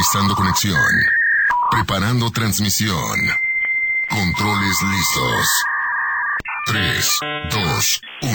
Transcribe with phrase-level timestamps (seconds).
[0.00, 0.92] Localizando conexión.
[1.70, 3.18] Preparando transmisión.
[4.08, 5.46] Controles listos.
[6.64, 7.18] 3,
[7.50, 8.32] 2, 1.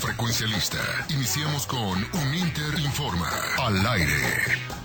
[0.00, 0.78] Frecuencia lista.
[1.10, 1.78] Iniciamos con
[2.12, 3.30] un Inter Informa.
[3.58, 4.77] Al aire.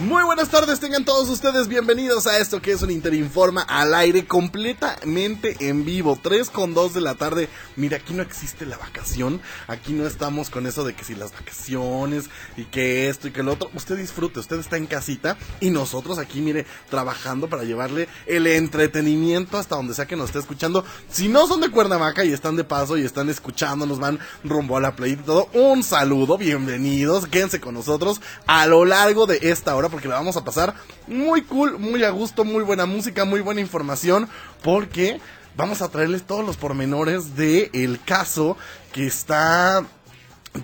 [0.00, 4.26] Muy buenas tardes, tengan todos ustedes bienvenidos a esto que es un Interinforma al aire
[4.26, 7.50] completamente en vivo, 3 con 2 de la tarde.
[7.76, 11.32] Mira, aquí no existe la vacación, aquí no estamos con eso de que si las
[11.32, 13.70] vacaciones y que esto y que lo otro.
[13.74, 19.58] Usted disfrute, usted está en casita y nosotros aquí, mire, trabajando para llevarle el entretenimiento
[19.58, 20.82] hasta donde sea que nos esté escuchando.
[21.10, 24.78] Si no son de Cuernavaca y están de paso y están escuchando, nos van rumbo
[24.78, 29.40] a la play y todo, un saludo, bienvenidos, quédense con nosotros a lo largo de
[29.42, 30.74] esta hora porque la vamos a pasar
[31.06, 34.28] muy cool, muy a gusto, muy buena música, muy buena información,
[34.62, 35.20] porque
[35.56, 38.56] vamos a traerles todos los pormenores de el caso
[38.92, 39.84] que está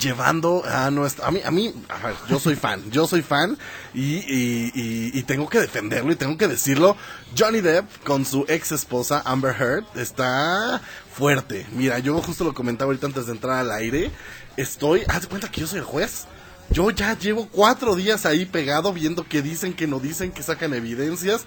[0.00, 3.56] llevando a nuestra a mí a mí a ver, yo soy fan yo soy fan
[3.94, 6.96] y, y, y, y, tengo que defenderlo y tengo que decirlo.
[7.38, 10.82] Johnny Depp con su ex esposa Amber Heard está
[11.14, 11.66] fuerte.
[11.72, 14.10] Mira yo justo lo comentaba ahorita antes de entrar al aire.
[14.56, 16.26] Estoy haz de cuenta que yo soy el juez
[16.70, 20.74] yo ya llevo cuatro días ahí pegado viendo que dicen, que no dicen, que sacan
[20.74, 21.44] evidencias.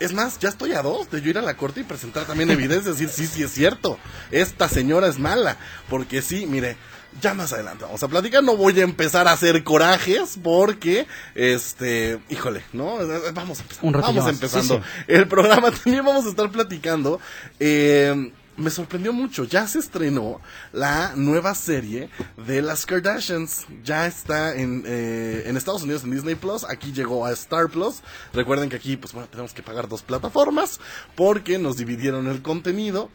[0.00, 2.50] Es más, ya estoy a dos de yo ir a la corte y presentar también
[2.50, 3.98] evidencias, decir, sí, sí es cierto,
[4.30, 5.56] esta señora es mala.
[5.88, 6.76] Porque sí, mire,
[7.20, 12.20] ya más adelante vamos a platicar, no voy a empezar a hacer corajes porque, este,
[12.28, 12.98] híjole, ¿no?
[13.34, 17.20] Vamos, vamos empezando el programa, también vamos a estar platicando.
[17.58, 19.44] Eh, me sorprendió mucho.
[19.44, 20.40] Ya se estrenó
[20.72, 23.66] la nueva serie de las Kardashians.
[23.84, 26.64] Ya está en, eh, en Estados Unidos en Disney Plus.
[26.64, 28.02] Aquí llegó a Star Plus.
[28.32, 30.80] Recuerden que aquí, pues bueno, tenemos que pagar dos plataformas
[31.14, 33.08] porque nos dividieron el contenido.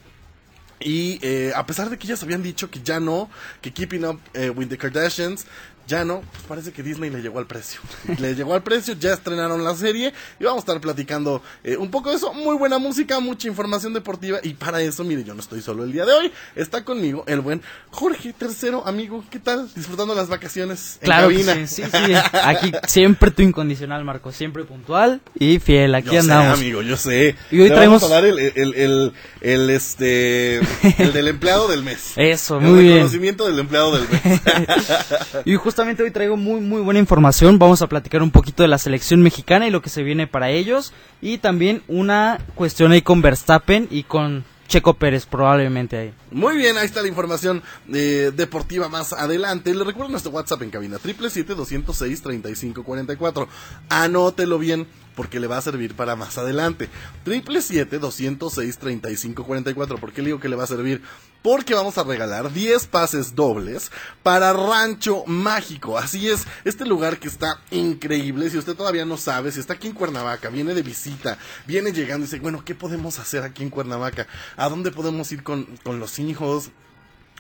[0.80, 3.30] Y eh, a pesar de que ellas habían dicho que ya no,
[3.61, 5.45] que Keeping Up eh, with the Kardashians
[5.88, 7.81] ya no, pues parece que Disney le llegó al precio.
[8.19, 11.91] le llegó al precio, ya estrenaron la serie y vamos a estar platicando eh, un
[11.91, 12.34] poco de eso.
[12.34, 15.91] Muy buena música, mucha información deportiva y para eso, mire, yo no estoy solo el
[15.91, 16.31] día de hoy.
[16.56, 19.24] Está conmigo el buen Jorge Tercero, amigo.
[19.30, 19.69] ¿Qué tal?
[19.75, 21.53] Disfrutando las vacaciones en claro cabina.
[21.68, 22.13] sí, sí, sí.
[22.44, 24.31] Aquí siempre tu incondicional, Marco.
[24.31, 25.96] Siempre puntual y fiel.
[25.96, 26.57] Aquí yo andamos.
[26.57, 27.36] Sé, amigo, yo sé.
[27.52, 28.02] Y hoy Le traemos...
[28.02, 30.57] vamos a dar el, el, el, el, este,
[30.97, 32.13] el del empleado del mes.
[32.16, 32.94] Eso, el muy bien.
[32.96, 34.41] reconocimiento del empleado del mes.
[35.46, 37.57] y justamente hoy traigo muy muy buena información.
[37.57, 40.51] Vamos a platicar un poquito de la selección mexicana y lo que se viene para
[40.51, 40.94] ellos.
[41.19, 46.13] Y también una cuestión ahí con Verstappen y con Checo Pérez probablemente ahí.
[46.33, 47.61] Muy bien, ahí está la información
[47.94, 49.75] eh, deportiva más adelante.
[49.75, 53.47] Le recuerdo nuestro WhatsApp en cabina, 777-206-3544.
[53.89, 56.89] Anótelo bien porque le va a servir para más adelante.
[57.25, 59.99] 777-206-3544.
[59.99, 61.01] ¿Por qué le digo que le va a servir?
[61.41, 63.91] Porque vamos a regalar 10 pases dobles
[64.23, 65.97] para Rancho Mágico.
[65.97, 68.50] Así es, este lugar que está increíble.
[68.50, 72.23] Si usted todavía no sabe, si está aquí en Cuernavaca, viene de visita, viene llegando
[72.23, 74.25] y dice, bueno, ¿qué podemos hacer aquí en Cuernavaca?
[74.55, 76.72] ¿A dónde podemos ir con, con los hijos?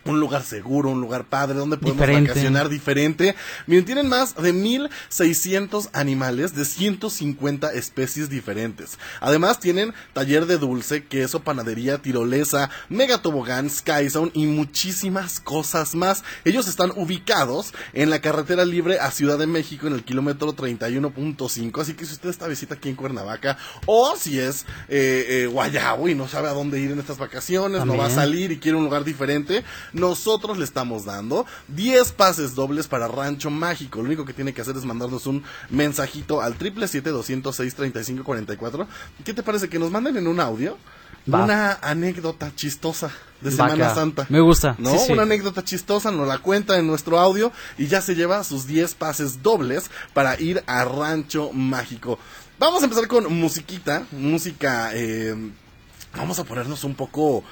[0.05, 2.29] Un lugar seguro, un lugar padre, donde podemos Diferente.
[2.29, 3.35] vacacionar diferente.
[3.67, 8.97] Miren, tienen más de 1600 animales de 150 especies diferentes.
[9.21, 15.95] Además, tienen taller de dulce, queso, panadería, tirolesa, mega tobogán, sky zone y muchísimas cosas
[15.95, 16.23] más.
[16.45, 21.81] Ellos están ubicados en la carretera libre a Ciudad de México en el kilómetro 31.5.
[21.81, 26.07] Así que si usted está visita aquí en Cuernavaca o si es eh, eh, Guayabo
[26.09, 28.77] y no sabe a dónde ir en estas vacaciones, no va a salir y quiere
[28.77, 33.99] un lugar diferente, nosotros le estamos dando 10 pases dobles para Rancho Mágico.
[33.99, 38.87] Lo único que tiene que hacer es mandarnos un mensajito al 777-206-3544.
[39.23, 39.69] ¿Qué te parece?
[39.69, 40.77] Que nos manden en un audio
[41.31, 41.45] Va.
[41.45, 43.11] una anécdota chistosa
[43.41, 43.93] de Semana.
[43.93, 44.25] Santa.
[44.29, 44.75] Me gusta.
[44.77, 44.91] ¿No?
[44.91, 45.13] Sí, sí.
[45.13, 48.95] Una anécdota chistosa, nos la cuenta en nuestro audio y ya se lleva sus 10
[48.95, 52.19] pases dobles para ir a Rancho Mágico.
[52.59, 55.35] Vamos a empezar con musiquita, música, eh,
[56.15, 57.43] vamos a ponernos un poco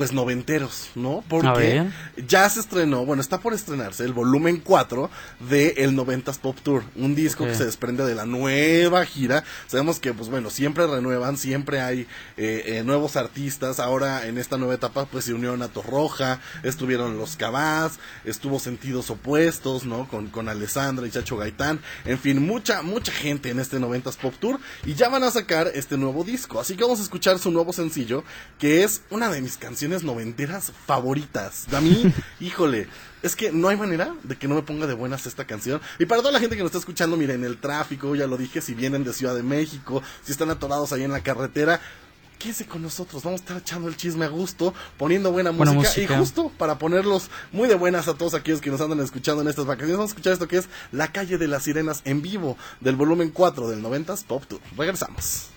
[0.00, 1.22] pues noventeros, ¿no?
[1.28, 1.86] Porque
[2.26, 5.10] ya se estrenó, bueno, está por estrenarse el volumen 4
[5.50, 9.44] de el 90s Pop Tour, un disco que se desprende de la nueva gira.
[9.66, 12.06] Sabemos que, pues bueno, siempre renuevan, siempre hay
[12.38, 13.78] eh, eh, nuevos artistas.
[13.78, 19.10] Ahora en esta nueva etapa, pues se unió Nato Roja, estuvieron los Cabás, estuvo Sentidos
[19.10, 20.08] Opuestos, ¿no?
[20.08, 21.78] Con, con Alessandra y Chacho Gaitán.
[22.06, 24.60] En fin, mucha, mucha gente en este 90s Pop Tour.
[24.86, 26.58] Y ya van a sacar este nuevo disco.
[26.58, 28.24] Así que vamos a escuchar su nuevo sencillo,
[28.58, 31.66] que es una de mis canciones canciones noventeras favoritas.
[31.72, 32.86] A mí, híjole,
[33.22, 35.80] es que no hay manera de que no me ponga de buenas esta canción.
[35.98, 38.60] Y para toda la gente que nos está escuchando, miren, el tráfico, ya lo dije,
[38.60, 41.80] si vienen de Ciudad de México, si están atorados ahí en la carretera,
[42.38, 46.06] quédese con nosotros, vamos a estar echando el chisme a gusto, poniendo buena, música, y
[46.06, 49.66] justo para ponerlos muy de buenas a todos aquellos que nos andan escuchando en estas
[49.66, 52.94] vacaciones, vamos a escuchar esto que es La calle de las sirenas en vivo del
[52.94, 54.60] volumen 4 del 90s Pop Tour.
[54.76, 55.48] Regresamos.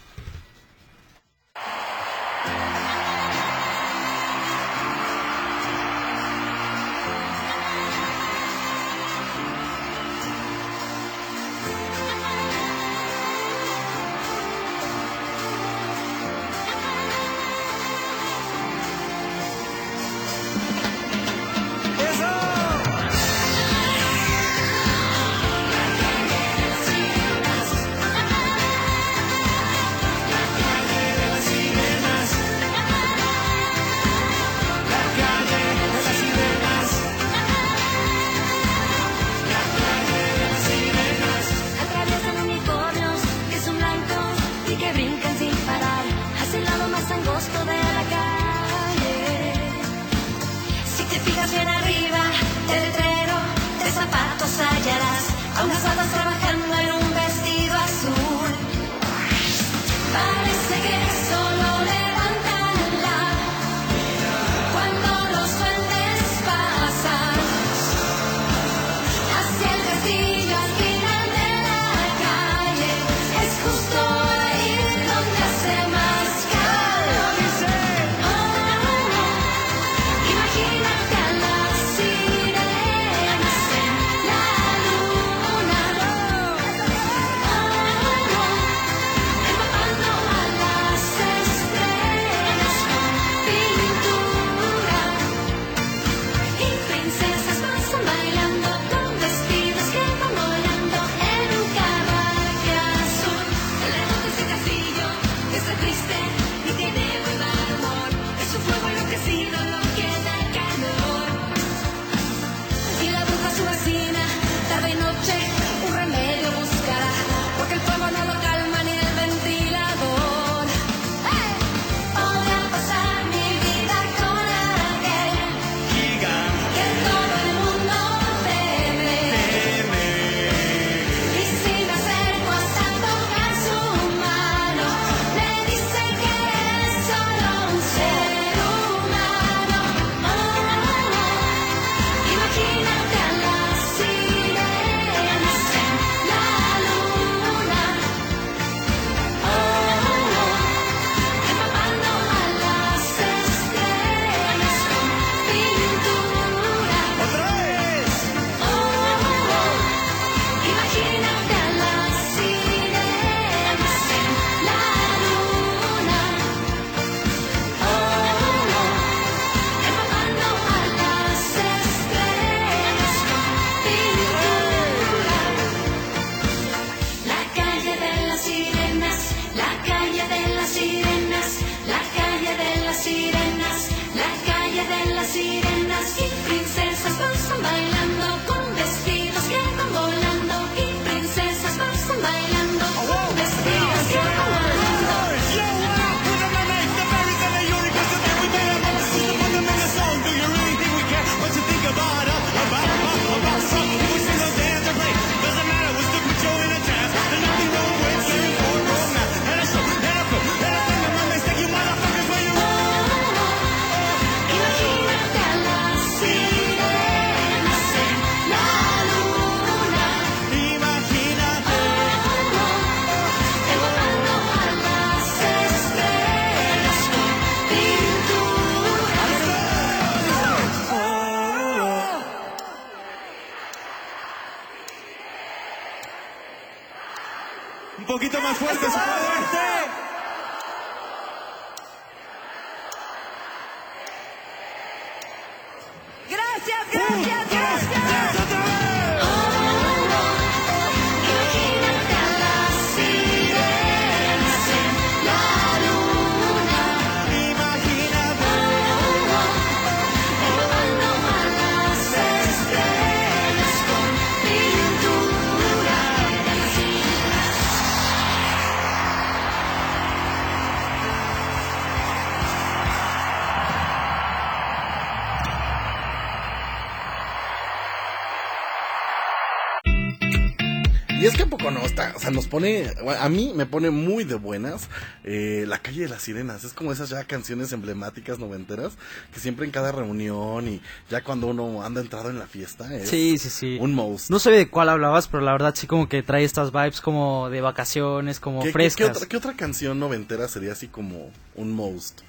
[282.53, 284.88] Pone, a mí me pone muy de buenas
[285.24, 286.63] eh, La calle de las sirenas.
[286.63, 288.93] Es como esas ya canciones emblemáticas noventeras
[289.33, 293.10] que siempre en cada reunión y ya cuando uno anda entrado en la fiesta es
[293.10, 293.77] Sí, sí, sí.
[293.81, 294.29] un most.
[294.29, 297.50] No sé de cuál hablabas, pero la verdad sí como que trae estas vibes como
[297.50, 299.07] de vacaciones, como ¿Qué, qué- frescas.
[299.07, 302.22] qué otra, qué otra canción noventera sería así como un most?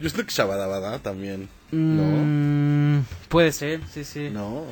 [0.00, 2.04] Yo creo que Shabadabada también, ¿no?
[2.04, 4.30] Mm, puede ser, sí, sí.
[4.30, 4.66] No,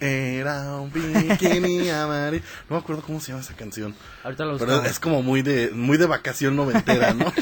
[0.00, 2.42] era un bikini amarillo.
[2.70, 3.94] No me acuerdo cómo se llama esa canción.
[4.24, 7.26] Ahorita lo Pero es como muy de, muy de vacación noventera, ¿no?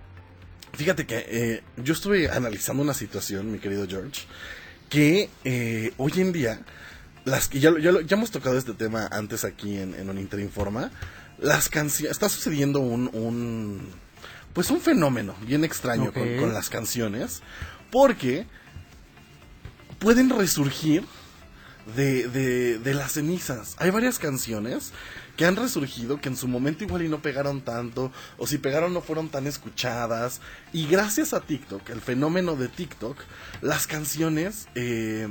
[0.72, 4.22] Fíjate que eh, yo estuve analizando una situación, mi querido George,
[4.90, 6.60] que eh, hoy en día,
[7.24, 10.90] las que ya, ya, ya hemos tocado este tema antes aquí en, en Un Interinforma,
[11.38, 13.88] las canciones, está sucediendo un, un,
[14.52, 17.40] pues un fenómeno bien extraño con, con las canciones,
[17.90, 18.46] porque
[19.98, 21.04] pueden resurgir
[21.96, 23.76] de, de, de las cenizas.
[23.78, 24.92] Hay varias canciones
[25.40, 28.92] que han resurgido que en su momento igual y no pegaron tanto, o si pegaron
[28.92, 30.42] no fueron tan escuchadas.
[30.70, 33.16] Y gracias a TikTok, el fenómeno de TikTok,
[33.62, 35.28] las canciones eh,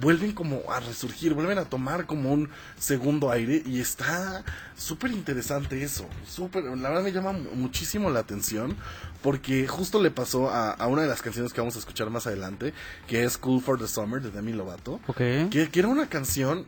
[0.00, 4.44] vuelven como a resurgir, vuelven a tomar como un segundo aire y está
[4.76, 8.76] súper interesante eso, súper, la verdad me llama mu- muchísimo la atención
[9.24, 12.28] porque justo le pasó a, a una de las canciones que vamos a escuchar más
[12.28, 12.72] adelante,
[13.08, 15.16] que es Cool for the Summer de Demi Lovato, Ok.
[15.50, 16.64] que, que era una canción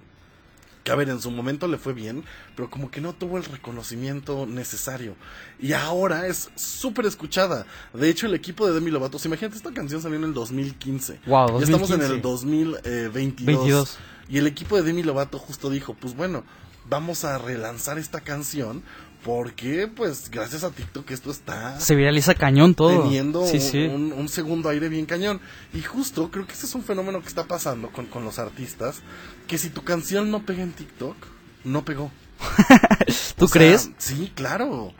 [0.89, 2.25] que a ver, en su momento le fue bien,
[2.57, 5.17] pero como que no tuvo el reconocimiento necesario.
[5.61, 7.67] Y ahora es súper escuchada.
[7.93, 11.21] De hecho, el equipo de Demi Lovato, imagínate, esta canción salió en el 2015.
[11.27, 12.15] Wow, Ya estamos en 2015.
[12.15, 13.15] el 2022.
[13.45, 13.99] 22.
[14.31, 16.43] Y el equipo de Demi Lovato justo dijo, pues bueno,
[16.89, 18.83] vamos a relanzar esta canción
[19.25, 23.03] porque, pues, gracias a TikTok esto está Se viraliza cañón todo.
[23.03, 23.79] teniendo sí, un, sí.
[23.87, 25.41] un- un segundo aire bien cañón.
[25.75, 29.01] Y justo creo que ese es un fenómeno que está pasando con, con los artistas,
[29.47, 31.17] que si tu canción no pega en TikTok,
[31.65, 32.11] no pegó.
[33.37, 33.91] ¿Tú O sea, crees?
[33.99, 34.93] sí, claro.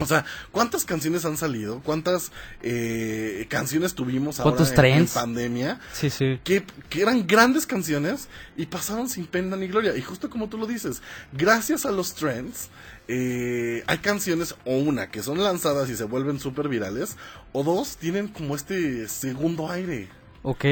[0.00, 1.80] O sea, ¿cuántas canciones han salido?
[1.84, 5.78] ¿Cuántas eh, canciones tuvimos ahora ¿Cuántos en- en pandemia?
[5.92, 6.40] Sí, sí.
[6.42, 9.96] que, que eran grandes canciones y pasaron sin pena ni gloria.
[9.96, 11.02] Y justo como tú lo dices,
[11.32, 12.68] gracias a los trends,
[13.08, 17.16] eh, hay canciones o una que son lanzadas y se vuelven súper virales,
[17.52, 20.08] o dos tienen como este segundo aire.
[20.42, 20.64] Ok.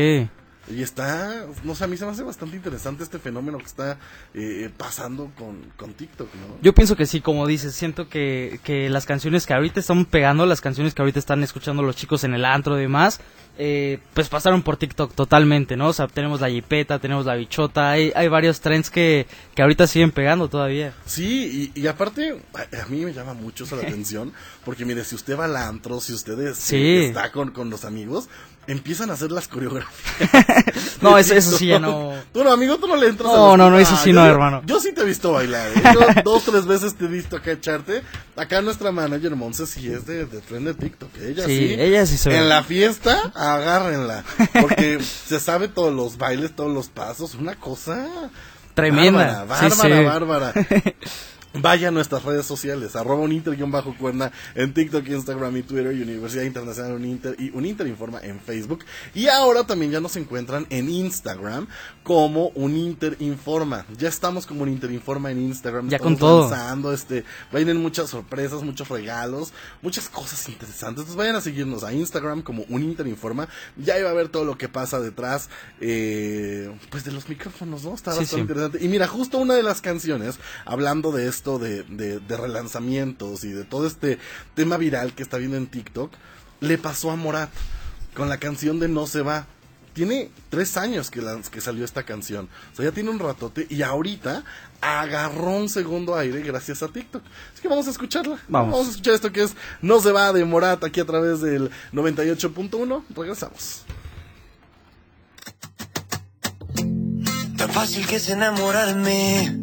[0.70, 3.98] Y está, no sé, a mí se me hace bastante interesante este fenómeno que está
[4.34, 6.56] eh, pasando con, con TikTok, ¿no?
[6.60, 10.44] Yo pienso que sí, como dices, siento que, que las canciones que ahorita están pegando,
[10.46, 13.20] las canciones que ahorita están escuchando los chicos en el antro y demás,
[13.60, 15.88] eh, pues pasaron por TikTok totalmente, ¿no?
[15.88, 19.87] O sea, tenemos la jipeta, tenemos la bichota, hay, hay varios trends que, que ahorita
[19.87, 20.92] siguen pegando todavía.
[21.06, 24.32] Sí, y, y aparte, a, a mí me llama mucho la atención,
[24.64, 27.04] porque mire, si usted va al antro, si usted es- Sí.
[27.06, 28.28] está con, con los amigos,
[28.68, 30.30] empiezan a hacer las coreografías.
[31.00, 32.12] No, eso- eso sí ya no.
[32.32, 34.16] Tú no, amigo, tú no le entras a No, los- no, no, eso sí yo-
[34.16, 34.62] no, hermano.
[34.66, 35.82] Yo sí te he visto bailar, ¿eh?
[35.94, 38.02] Yo dos, tres veces te he visto acá echarte.
[38.37, 41.10] Acá nuestra manager Monse sí es de, de tren de TikTok.
[41.18, 41.56] Ella sí.
[41.68, 42.38] Sí, ella sí se ve.
[42.38, 44.25] En la fiesta, agárrenla.
[44.60, 47.34] Porque se sabe todos los bailes, todos los pasos.
[47.37, 48.06] Una cosa...
[48.75, 49.44] Tremenda.
[49.44, 50.62] Bárbara, Sí, bárbara, sí.
[50.62, 50.94] bárbara.
[51.55, 57.37] Vaya a nuestras redes sociales, arroba uninter-cuerna en TikTok, Instagram y Twitter, Universidad Internacional Uninter
[57.38, 58.85] y Uninter Informa en Facebook.
[59.14, 61.67] Y ahora también ya nos encuentran en Instagram
[62.09, 63.85] como Uninter Informa.
[63.99, 65.91] Ya estamos como Uninter Informa en Instagram.
[65.91, 66.49] Ya estamos con todo.
[66.50, 67.23] lanzando, este,
[67.53, 71.03] vayan muchas sorpresas, muchos regalos, muchas cosas interesantes.
[71.03, 73.47] Entonces vayan a seguirnos a Instagram como Uninter Informa.
[73.77, 75.50] Ya iba a ver todo lo que pasa detrás,
[75.83, 77.95] eh, pues de los micrófonos, ¿no?
[77.95, 78.41] Está Sí, bastante sí.
[78.41, 78.79] interesante.
[78.83, 83.50] Y mira, justo una de las canciones, hablando de esto, de, de, de relanzamientos y
[83.50, 84.19] de todo este
[84.55, 86.11] tema viral que está viendo en TikTok,
[86.61, 87.50] le pasó a Morat
[88.15, 89.47] con la canción de No se va.
[89.99, 92.49] Tiene tres años que, la- que salió esta canción.
[92.73, 94.45] O sea, ya tiene un ratote y ahorita
[94.81, 97.21] agarró un segundo aire gracias a TikTok.
[97.52, 98.38] Así que vamos a escucharla.
[98.47, 98.87] Vamos.
[98.87, 103.02] a escuchar esto que es No se va de Morat aquí a través del 98.1.
[103.17, 103.83] Regresamos.
[107.57, 109.59] Tan fácil que es enamorarme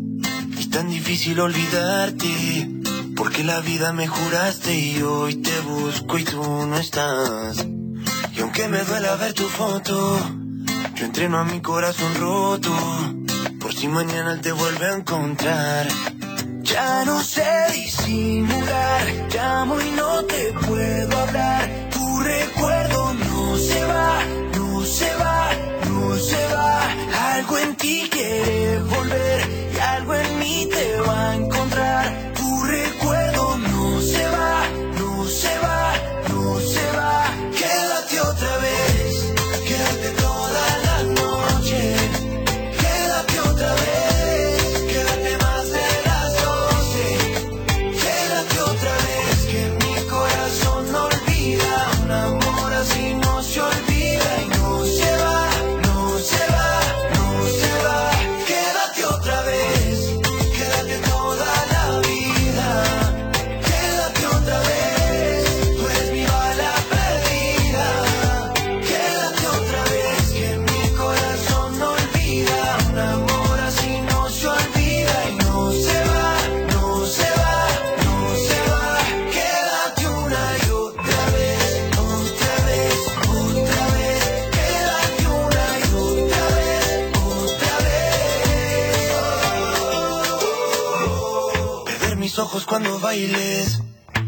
[0.60, 2.70] y tan difícil olvidarte.
[3.16, 7.66] Porque la vida me juraste y hoy te busco y tú no estás.
[8.36, 10.20] Y aunque me duela ver tu foto,
[10.96, 12.72] yo entreno a mi corazón roto.
[13.62, 15.88] Por si mañana te vuelve a encontrar.
[16.62, 19.02] Ya no sé disimular,
[19.34, 21.90] llamo y no te puedo hablar.
[21.92, 24.20] Tu recuerdo no se va,
[24.58, 25.50] no se va,
[25.90, 27.36] no se va.
[27.36, 29.40] Algo en ti quiere volver
[29.74, 31.85] y algo en mí te va a encontrar.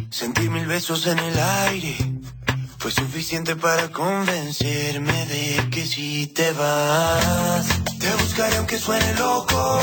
[0.10, 1.38] Sentir mil besos en el
[1.70, 1.98] aire.
[2.78, 7.68] Fue suficiente para convencerme de que si te vas,
[8.00, 9.82] te buscaré aunque suene loco.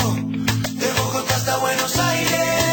[0.81, 2.64] De Bogotá hasta Buenos Aires.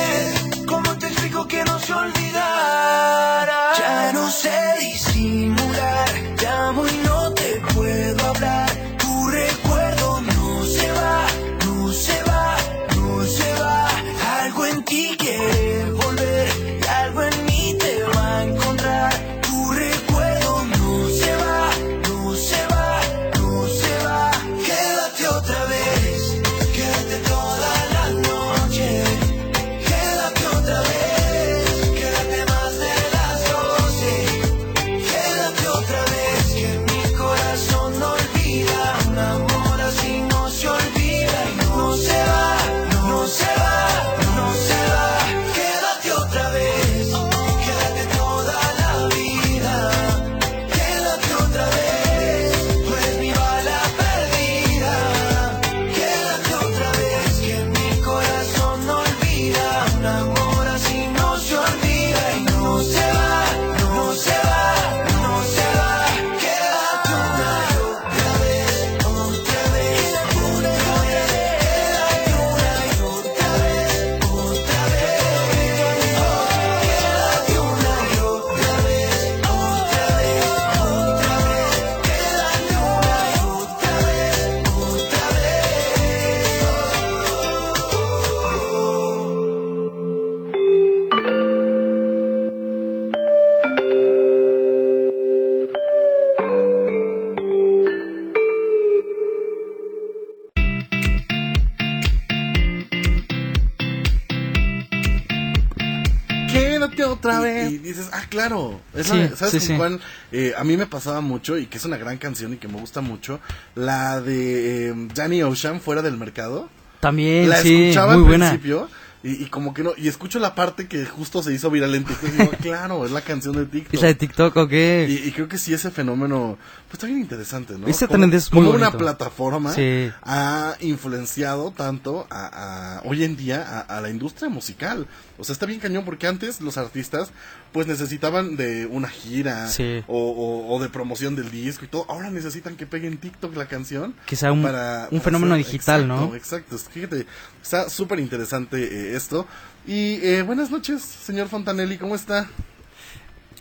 [109.35, 109.77] ¿Sabes sí, con sí.
[109.77, 109.99] cuál?
[110.31, 112.79] Eh, a mí me pasaba mucho y que es una gran canción y que me
[112.79, 113.39] gusta mucho.
[113.75, 116.69] La de eh, Danny Ocean, Fuera del Mercado.
[116.99, 118.49] También, la sí, escuchaba muy al buena.
[118.49, 118.87] principio
[119.23, 119.93] y, y como que no.
[119.97, 122.29] Y escucho la parte que justo se hizo viral en TikTok.
[122.29, 123.93] Y digo, claro, es la canción de TikTok.
[123.95, 125.07] ¿Es la de TikTok o qué?
[125.09, 127.87] Y, y creo que sí, ese fenómeno, pues está bien interesante, ¿no?
[127.87, 130.11] Ese Como- es muy Como una plataforma Sí.
[130.23, 135.07] ha influenciado tanto a, a- hoy en día a, a la industria musical.
[135.37, 137.31] O sea, está bien cañón porque antes los artistas
[137.71, 140.03] pues necesitaban de una gira Sí.
[140.07, 142.05] o, o- o de promoción del disco y todo.
[142.09, 144.13] Ahora necesitan que peguen TikTok la canción.
[144.25, 144.65] Que sea un-
[145.11, 146.35] un fenómeno digital, exacto, ¿no?
[146.35, 147.25] Exacto, fíjate,
[147.61, 149.47] está súper interesante eh, esto.
[149.87, 152.47] Y eh, buenas noches, señor Fontanelli, ¿cómo está?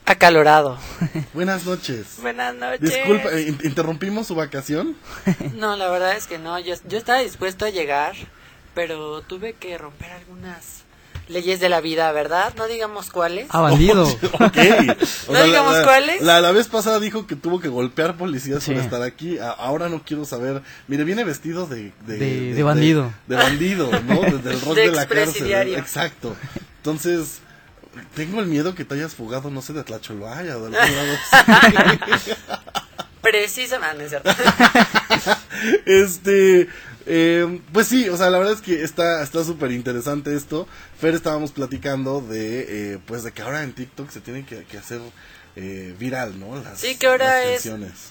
[0.07, 0.77] Acalorado.
[1.35, 2.17] Buenas noches.
[2.21, 2.81] Buenas noches.
[2.81, 4.97] Disculpa, eh, in- ¿interrumpimos su vacación?
[5.55, 6.59] No, la verdad es que no.
[6.59, 8.15] Yo, yo estaba dispuesto a llegar,
[8.75, 10.80] pero tuve que romper algunas
[11.31, 12.53] leyes de la vida, ¿verdad?
[12.57, 13.47] No digamos cuáles.
[13.51, 14.07] Ah, bandido.
[15.31, 16.23] No digamos la, cuáles.
[16.23, 18.73] La, la vez pasada dijo que tuvo que golpear policías Sí.
[18.73, 19.39] por estar aquí.
[19.39, 20.63] A- ahora no quiero saber.
[20.89, 21.93] Mire, viene vestido de...
[22.07, 23.13] De, De- de bandido.
[23.27, 24.21] De, bandido, ¿no?
[24.23, 25.53] De- del rock De de, la cárcel.
[25.75, 26.37] Exacto.
[26.79, 27.39] Entonces,
[28.15, 31.19] tengo el miedo que te hayas fugado, no sé, de Tlacholvaya o de algún lado.
[33.23, 34.31] Precisamente, ah, no es cierto.
[35.85, 36.69] este,
[37.13, 40.69] eh, pues sí, o sea, la verdad es que está está súper interesante esto.
[40.97, 44.79] Fer estábamos platicando de, eh, pues de que ahora en TikTok se tiene que, que
[44.79, 45.01] hacer
[45.57, 46.57] eh, viral, ¿no?
[46.57, 47.69] Las, Sí, que ahora es,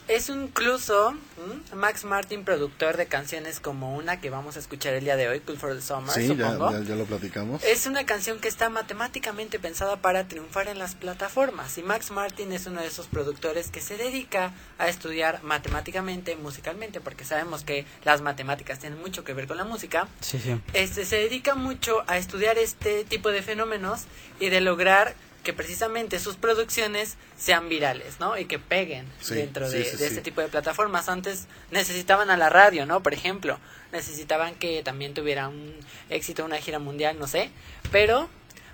[0.07, 1.75] es incluso ¿m?
[1.75, 5.39] Max Martin, productor de canciones como una que vamos a escuchar el día de hoy,
[5.39, 7.63] Cool for the Summer, Sí, ya, ya, ya lo platicamos.
[7.63, 12.51] Es una canción que está matemáticamente pensada para triunfar en las plataformas y Max Martin
[12.51, 17.85] es uno de esos productores que se dedica a estudiar matemáticamente, musicalmente, porque sabemos que
[18.03, 20.07] las matemáticas tienen mucho que ver con la música.
[20.21, 20.59] Sí, sí.
[20.73, 24.03] Este se dedica mucho a estudiar este tipo de fenómenos
[24.39, 28.37] y de lograr que precisamente sus producciones sean virales, ¿no?
[28.37, 31.07] Y que peguen Sí, dentro de, sí, de este tipo de plataformas.
[31.09, 33.01] Antes necesitaban a la radio, ¿no?
[33.01, 33.57] Por ejemplo,
[33.93, 35.73] necesitaban que también tuviera un
[36.09, 37.51] éxito, una gira mundial, no sé.
[37.91, 38.29] Pero,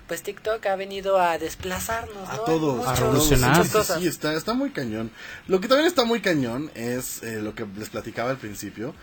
[0.08, 2.42] pues TikTok ha venido a desplazarnos, A ¿no?
[2.42, 3.50] todos, Muchos- a revolucionar.
[3.54, 4.00] Sí, muchas sí, cosas.
[4.00, 5.10] sí, está, está muy cañón.
[5.48, 8.94] Lo que también está muy cañón es eh, lo que les platicaba al principio.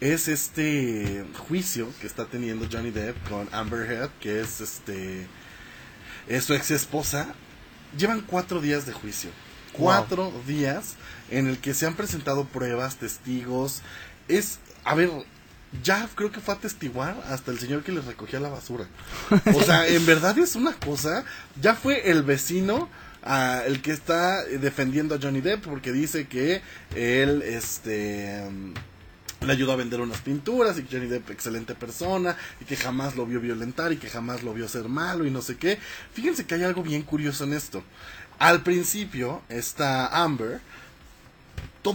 [0.00, 5.28] Es este juicio que está teniendo Johnny Depp con Amber Heard, que es este
[6.28, 7.28] es su ex esposa.
[7.96, 9.30] Llevan cuatro días de juicio.
[9.72, 10.94] Cuatro días
[11.30, 13.82] en el que se han presentado pruebas, testigos.
[14.28, 15.10] Es, a ver,
[15.82, 18.86] ya creo que fue a testiguar hasta el señor que les recogía la basura.
[19.54, 21.24] O sea, en verdad es una cosa.
[21.60, 22.88] Ya fue el vecino
[23.22, 26.62] ah, el que está defendiendo a Johnny Depp porque dice que
[26.94, 28.42] él, este
[29.44, 33.16] le ayudó a vender unas pinturas y que Johnny Depp excelente persona y que jamás
[33.16, 35.78] lo vio violentar y que jamás lo vio ser malo y no sé qué.
[36.12, 37.82] Fíjense que hay algo bien curioso en esto.
[38.38, 40.60] Al principio está Amber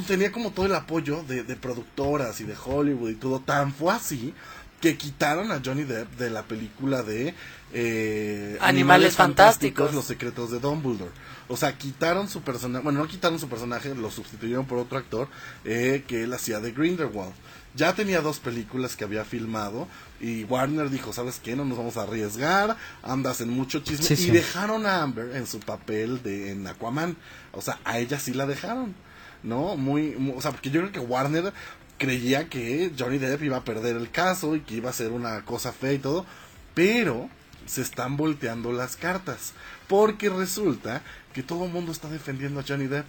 [0.05, 3.39] tenía como todo el apoyo de, de productoras y de Hollywood y todo.
[3.39, 4.33] Tan fue así
[4.81, 7.33] que quitaron a Johnny Depp de la película de
[7.73, 9.93] eh, Animales Fantásticos.
[9.93, 11.11] Los secretos de Dumbledore.
[11.49, 15.29] O sea, quitaron su personaje, bueno, no quitaron su personaje, lo sustituyeron por otro actor
[15.65, 17.33] eh, que él hacía de Grindelwald.
[17.75, 19.87] Ya tenía dos películas que había filmado
[20.19, 21.55] y Warner dijo, ¿sabes qué?
[21.55, 24.15] No nos vamos a arriesgar, andas en mucho chisme.
[24.15, 27.15] Sí, y dejaron a Amber en su papel de en Aquaman.
[27.53, 28.95] O sea, a ella sí la dejaron.
[29.43, 29.77] ¿no?
[29.77, 31.53] Muy, mu- o sea, porque yo creo que Warner
[31.97, 35.43] creía que Johnny Depp iba a perder el caso y que iba a ser una
[35.45, 36.25] cosa fea y todo,
[36.73, 37.29] pero
[37.65, 39.53] se están volteando las cartas,
[39.87, 41.01] porque resulta
[41.33, 43.05] que todo el mundo está defendiendo a Johnny Depp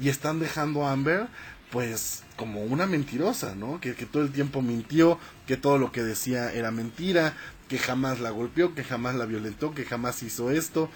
[0.00, 1.26] y están dejando a Amber
[1.70, 3.80] pues como una mentirosa, ¿no?
[3.80, 7.34] Que, que todo el tiempo mintió, que todo lo que decía era mentira,
[7.68, 10.88] que jamás la golpeó, que jamás la violentó, que jamás hizo esto.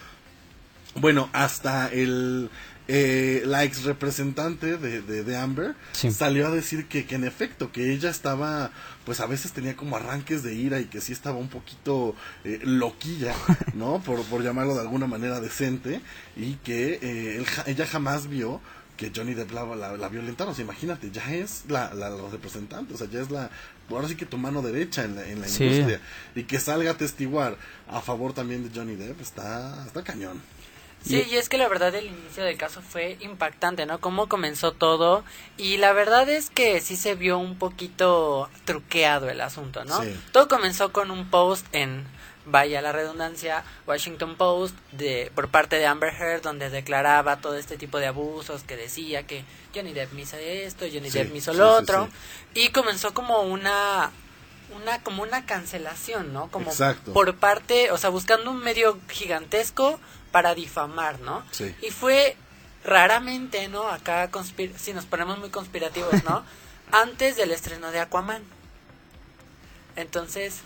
[0.95, 2.51] Bueno, hasta el
[2.89, 6.11] eh, la ex representante de, de, de Amber Sí.
[6.11, 8.73] salió a decir que, que en efecto, que ella estaba,
[9.07, 12.61] pues a veces tenía como arranques de ira y que sí estaba un poquito eh,
[12.65, 13.35] loquilla,
[13.75, 14.03] ¿no?
[14.03, 16.01] Por, por llamarlo de alguna manera decente,
[16.37, 18.61] y que eh, él ella jamás vio
[18.97, 20.51] que Johnny Depp la, la, la violentara.
[20.51, 23.49] O sea, imagínate, ya es la, la, la representante, o sea, ya es la,
[23.89, 25.65] ahora sí que tu mano derecha en la, en la Sí.
[25.65, 26.01] industria.
[26.35, 27.57] Y que salga a testiguar
[27.89, 30.43] a favor también de Johnny Depp, está, está cañón.
[31.05, 34.01] Sí, y es que la verdad el inicio del caso fue impactante, ¿no?
[34.01, 35.25] Cómo comenzó todo
[35.57, 40.01] y la verdad es que sí se vio un poquito truqueado el asunto, ¿no?
[40.03, 40.17] Sí.
[40.33, 42.07] Todo comenzó con un post en
[42.45, 47.77] vaya la redundancia Washington Post de por parte de Amber Heard donde declaraba todo este
[47.77, 51.39] tipo de abusos que decía que Johnny Depp me hizo esto, Johnny Sí, Depp me
[51.39, 52.09] hizo lo sí, otro
[52.55, 52.63] sí.
[52.65, 54.11] y comenzó como una
[54.75, 56.51] una como una cancelación, ¿no?
[56.51, 57.13] Como Exacto.
[57.13, 60.01] por parte, o sea, buscando un medio gigantesco
[60.33, 61.45] para difamar, ¿no?
[61.53, 61.75] Sí.
[61.83, 62.37] Y fue
[62.85, 63.89] raramente, ¿no?
[63.89, 66.45] Acá conspir si nos ponemos muy conspirativos, ¿no?
[66.91, 68.43] Antes del estreno de Aquaman.
[69.95, 70.61] Entonces,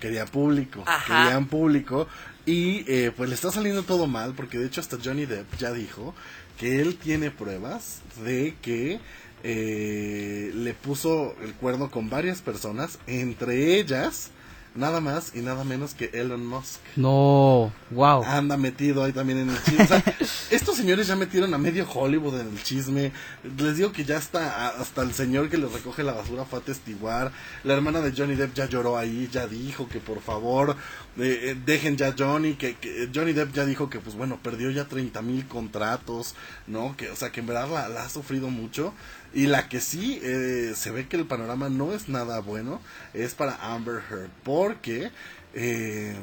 [0.00, 1.24] quería público, Ajá.
[1.24, 2.08] querían público
[2.46, 5.72] y eh, pues le está saliendo todo mal porque de hecho hasta Johnny Depp ya
[5.72, 6.14] dijo
[6.58, 9.00] que él tiene pruebas de que
[9.42, 14.30] eh, le puso el cuerno con varias personas, entre ellas
[14.78, 16.78] nada más y nada menos que Elon Musk.
[16.96, 18.22] No, wow.
[18.24, 19.84] Anda metido ahí también en el chisme.
[19.84, 20.02] O sea,
[20.50, 23.12] estos señores ya metieron a medio Hollywood en el chisme.
[23.58, 26.62] Les digo que ya está, hasta el señor que les recoge la basura fue a
[26.62, 27.32] testiguar.
[27.64, 30.76] La hermana de Johnny Depp ya lloró ahí, ya dijo que por favor
[31.18, 32.54] eh, eh, dejen ya Johnny.
[32.54, 36.34] Que, que Johnny Depp ya dijo que, pues bueno, perdió ya 30 mil contratos,
[36.68, 36.96] ¿no?
[36.96, 38.94] Que, o sea, que en verdad la, la ha sufrido mucho.
[39.34, 42.80] Y la que sí eh, se ve que el panorama no es nada bueno
[43.14, 44.30] es para Amber Heard.
[44.44, 45.10] Porque.
[45.54, 46.16] Eh,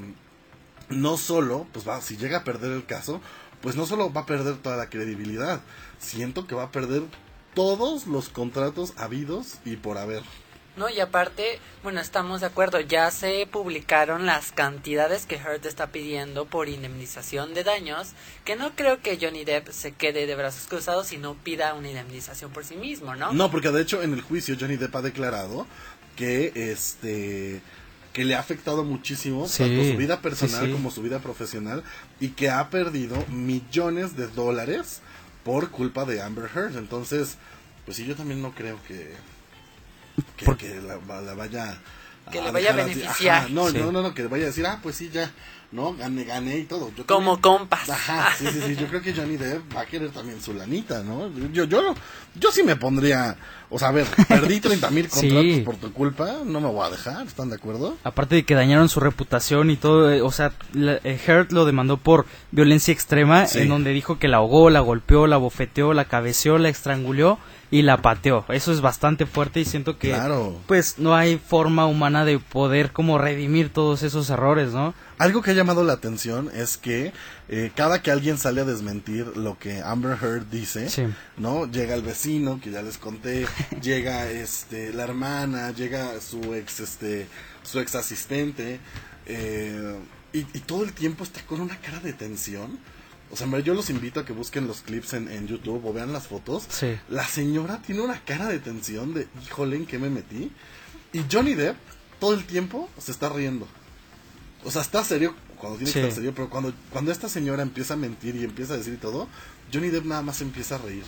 [0.89, 3.22] no solo, pues va, si llega a perder el caso,
[3.62, 5.62] pues no solo va a perder toda la credibilidad,
[6.00, 7.04] siento que va a perder
[7.54, 10.24] todos los contratos habidos y por haber.
[10.77, 15.88] No, y aparte, bueno, estamos de acuerdo, ya se publicaron las cantidades que Hurt está
[15.88, 18.09] pidiendo por indemnización de daños,
[18.43, 21.89] que no creo que Johnny Depp se quede de brazos cruzados y no pida una
[21.89, 23.31] indemnización por sí mismo, ¿no?
[23.31, 25.65] No, porque de hecho en el juicio Johnny Depp ha declarado
[26.15, 27.61] que este
[28.11, 30.71] que le ha afectado muchísimo Sí, tanto su vida personal sí, sí.
[30.71, 31.83] como su vida profesional
[32.21, 35.01] y que ha perdido millones de dólares
[35.43, 36.77] por culpa de Amber Heard.
[36.77, 37.38] Entonces,
[37.83, 39.11] pues sí, yo también no creo que
[40.38, 41.78] que, que la, la vaya
[42.32, 43.38] Que le vaya a beneficiar.
[43.43, 43.78] Ajá, no, Sí.
[43.78, 45.32] no, no, no, que vaya a decir, ah, pues sí, ya,
[45.71, 46.91] no, gané, gané y todo.
[46.95, 47.89] Yo Como también- compas.
[47.89, 51.04] Ajá, sí, sí, sí, yo creo que Johnny Depp va a querer también su lanita,
[51.04, 51.30] ¿no?
[51.51, 51.93] Yo, yo,
[52.36, 53.38] yo sí me pondría,
[53.69, 55.30] o sea, a ver, perdí 30 mil Sí.
[55.30, 57.97] contratos por tu culpa, no me voy a dejar, ¿están de acuerdo?
[58.04, 61.97] Aparte de que dañaron su reputación y todo, eh, o sea, la- eh, lo demandó
[61.97, 63.60] por violencia extrema, Sí.
[63.60, 67.39] en donde dijo que la ahogó, la golpeó, la bofeteó, la cabeceó, la estranguló
[67.71, 68.45] y la pateó.
[68.49, 70.56] Eso es bastante fuerte y siento que, Claro.
[70.67, 74.93] pues, no hay forma humana de poder como redimir todos esos errores, ¿no?
[75.17, 77.12] Algo que ha llamado la atención es que
[77.47, 81.03] eh, cada que alguien sale a desmentir lo que Amber Heard dice, Sí.
[81.38, 81.69] ¿no?
[81.69, 83.45] Llega el vecino, que ya les conté,
[83.81, 87.27] llega este la hermana, llega su ex este
[87.63, 88.79] su ex asistente
[89.25, 89.95] eh,
[90.34, 92.77] y, y todo el tiempo está con una cara de tensión.
[93.31, 96.13] O sea, yo los invito a que busquen los clips en, en YouTube o vean
[96.13, 96.63] las fotos.
[96.69, 96.95] Sí.
[97.10, 100.51] La señora tiene una cara de tensión de, híjole, ¿en qué me metí?
[101.12, 101.75] Y Johnny Depp
[102.19, 103.67] todo el tiempo se está riendo.
[104.63, 105.99] O sea, está serio cuando tiene Sí.
[105.99, 108.99] que estar serio, pero cuando, cuando esta señora empieza a mentir y empieza a decir
[108.99, 109.28] todo,
[109.73, 111.04] Johnny Depp nada más empieza a reír.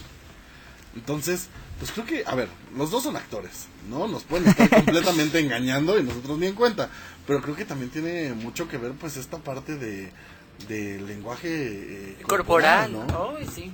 [0.95, 1.47] Entonces,
[1.79, 4.07] pues creo que, a ver, los dos son actores, ¿no?
[4.07, 6.89] Nos pueden estar completamente engañando y nosotros ni en cuenta.
[7.27, 10.11] Pero creo que también tiene mucho que ver, pues, esta parte de,
[10.67, 13.05] de lenguaje eh, corporal, ¿no?
[13.05, 13.33] ¿no?
[13.53, 13.71] Sí.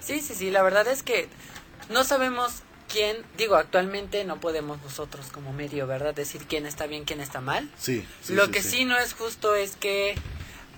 [0.00, 1.28] Sí, sí, sí, la verdad es que
[1.90, 6.14] no sabemos quién, digo, actualmente no podemos nosotros como medio, ¿verdad?
[6.14, 7.70] Decir quién está bien, quién está mal.
[7.78, 8.68] Sí, sí, Lo sí, que sí.
[8.70, 10.14] sí no es justo es que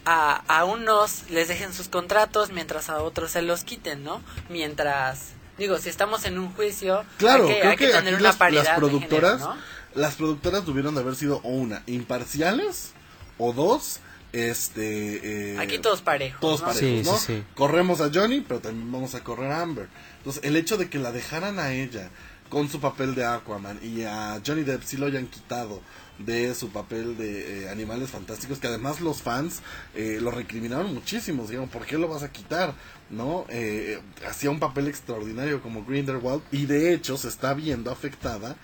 [0.05, 4.23] a, a unos les dejen sus contratos mientras a otros se los quiten, ¿no?
[4.49, 8.15] Mientras, digo, si estamos en un juicio, Claro, hay que, creo hay que que, tener
[8.15, 9.61] aquí una las, paridad las productoras, género, ¿no?
[10.01, 12.93] las productoras tuvieron de haber sido o una imparciales
[13.39, 14.01] o dos,
[14.33, 16.67] este, eh, Aquí todos parejos, todos ¿no?
[16.67, 17.17] parejos, Sí, ¿no?
[17.17, 17.45] sí, sí.
[17.55, 19.89] Corremos a Johnny, pero también vamos a correr a Amber.
[20.19, 22.11] Entonces, el hecho de que la dejaran a ella
[22.49, 25.83] con su papel de Aquaman y a Johnny Depp sí lo hayan quitado
[26.19, 29.61] de su papel de eh, Animales Fantásticos, que además los fans
[29.95, 32.75] eh, lo recriminaron muchísimo, dijeron, ¿por qué lo vas a quitar?
[33.11, 33.47] ¿No?
[33.51, 38.57] Eh, hacía un papel extraordinario como Grindelwald y de hecho se está viendo afectada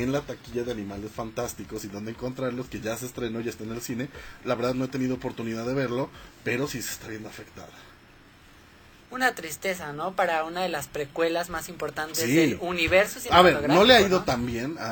[0.00, 3.64] en la taquilla de Animales Fantásticos y dónde encontrarlos, que ya se estrenó, ya está
[3.64, 4.08] en el cine.
[4.44, 6.08] La verdad no he tenido oportunidad de verlo,
[6.44, 7.91] pero sí se está viendo afectada.
[9.12, 10.16] Una tristeza, ¿no?
[10.16, 12.34] Para una de las precuelas más importantes Sí.
[12.34, 14.24] del universo A ver, no le ha ido ¿no?
[14.24, 14.86] tan bien a,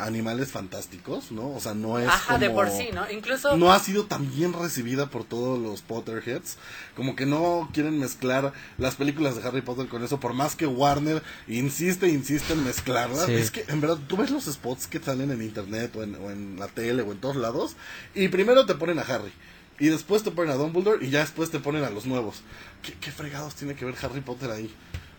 [0.00, 1.50] a Animales Fantásticos, ¿no?
[1.50, 3.10] O sea, no es Ajá, de como- por sí, ¿no?
[3.10, 6.56] Incluso No ha sido tan bien recibida por todos los Potterheads.
[6.94, 10.20] Como que no quieren mezclar las películas de Harry Potter con eso.
[10.20, 13.26] Por más que Warner insiste, insiste en mezclarlas.
[13.26, 13.34] Sí.
[13.34, 16.30] Es que, en verdad, tú ves los spots que salen en internet o en, o
[16.30, 17.74] en la tele o en todos lados.
[18.14, 19.32] Y primero te ponen a Harry.
[19.78, 22.42] Y después te ponen a Dumbledore y ya después te ponen a los nuevos.
[22.82, 24.72] ¿Qué, qué fregados tiene que ver Harry Potter ahí?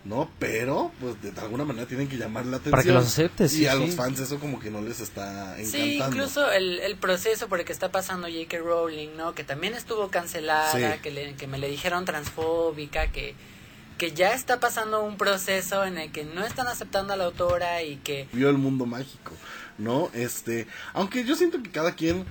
[0.06, 0.30] ¿No?
[0.38, 2.72] Pero, pues de alguna manera tienen que llamar la atención.
[2.72, 3.80] Para que los aceptes, Y sí, a sí.
[3.80, 5.72] los fans eso como que no les está encantando.
[5.72, 8.60] Sí, incluso el, el proceso por el que está pasando J.K.
[8.60, 9.34] Rowling, ¿no?
[9.34, 11.02] Que también estuvo cancelada, Sí.
[11.02, 13.34] que, le- que me le dijeron transfóbica, que,
[13.98, 17.82] que ya está pasando un proceso en el que no están aceptando a la autora
[17.82, 18.28] y que...
[18.32, 19.32] vio el mundo mágico,
[19.80, 20.12] ¿no?
[20.14, 22.26] Este, aunque yo siento que cada quien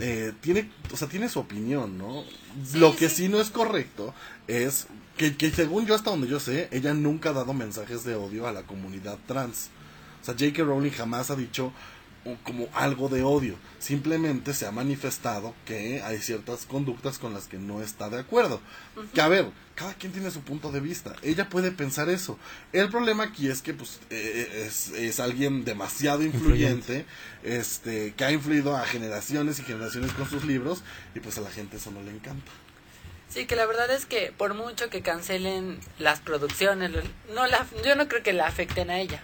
[0.00, 2.24] eh, tiene, o sea, tiene su opinión, ¿no?
[2.64, 3.16] Sí, Lo que sí.
[3.24, 4.14] sí no es correcto
[4.48, 4.86] es
[5.16, 8.46] que, que según yo hasta donde yo sé, ella nunca ha dado mensajes de odio
[8.46, 9.68] a la comunidad trans.
[10.22, 10.62] O sea, J.K.
[10.64, 11.72] Rowling jamás ha dicho
[12.44, 13.56] como algo de odio.
[13.78, 18.60] Simplemente se ha manifestado que hay ciertas conductas con las que no está de acuerdo.
[19.14, 21.14] Que a ver, cada quien tiene su punto de vista.
[21.22, 22.38] Ella puede pensar eso.
[22.72, 27.06] El problema aquí es que pues eh, es, es alguien demasiado influyente,
[27.42, 30.82] este, que ha influido a generaciones y generaciones con sus libros
[31.14, 32.52] y pues a la gente eso no le encanta.
[33.30, 36.90] Sí, que la verdad es que por mucho que cancelen las producciones,
[37.32, 39.22] no la, yo no creo que la afecten a ella,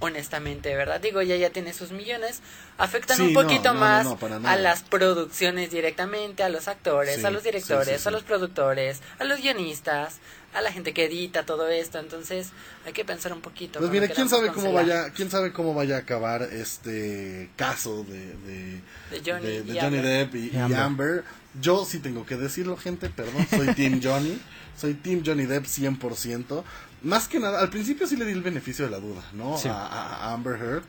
[0.00, 1.00] honestamente, ¿verdad?
[1.00, 2.40] Digo, ella ya tiene sus millones,
[2.78, 7.16] afectan Sí, un poquito no, no, más no, a las producciones directamente, a los actores,
[7.20, 10.16] Sí, a los directores, sí, sí, a los productores, a los guionistas,
[10.54, 12.50] a la gente que edita todo esto, entonces
[12.86, 13.80] hay que pensar un poquito.
[13.80, 14.86] Pues mira, quién sabe cómo cancelar.
[15.04, 18.80] vaya, quién sabe cómo vaya a acabar este caso de, de,
[19.10, 20.02] De Johnny de- de y Johnny Amber.
[20.04, 20.78] Depp y, Y y Amber.
[20.78, 21.24] Amber.
[21.60, 24.40] Yo sí tengo que decirlo, gente, perdón, soy Team Johnny,
[24.76, 26.62] soy Team Johnny Depp 100%.
[27.02, 29.56] Más que nada, al principio sí le di el beneficio de la duda, ¿no?
[29.58, 29.68] Sí.
[29.68, 30.84] A, Amber Heard.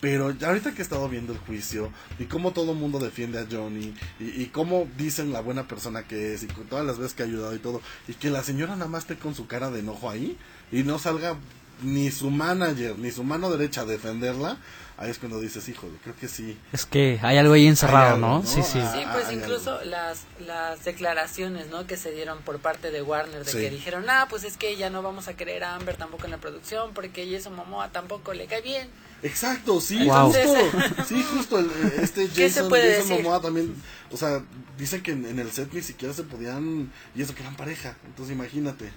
[0.00, 3.46] Pero ahorita que he estado viendo el juicio y cómo todo el mundo defiende a
[3.48, 7.14] Johnny y, y cómo dicen la buena persona que es y con todas las veces
[7.14, 9.70] que ha ayudado y todo, y que la señora nada más esté con su cara
[9.70, 10.36] de enojo ahí
[10.72, 11.36] y no salga
[11.82, 14.58] ni su manager ni su mano derecha a defenderla,
[15.02, 16.56] ahí es cuando dices, híjole, creo que sí.
[16.72, 18.38] Es que hay algo ahí encerrado, algo, ¿no?
[18.40, 18.46] ¿no?
[18.46, 18.78] Sí, sí.
[18.80, 19.90] Ah, Sí, pues incluso algo.
[19.90, 21.86] las, las declaraciones, ¿no?
[21.86, 23.58] Que se dieron por parte de Warner, de Sí.
[23.58, 26.30] que dijeron, ah, pues es que ya no vamos a querer a Amber tampoco en
[26.30, 28.88] la producción, porque Jason Momoa tampoco le cae bien.
[29.24, 30.32] Exacto, sí, Wow.
[30.32, 33.24] justo, sí, justo, el- este ¿Qué se Jason, puede Jason decir?
[33.24, 33.74] Momoa también,
[34.10, 34.42] o sea,
[34.78, 37.96] dicen que en, en el set ni siquiera se podían, y eso que eran pareja,
[38.06, 38.90] entonces imagínate,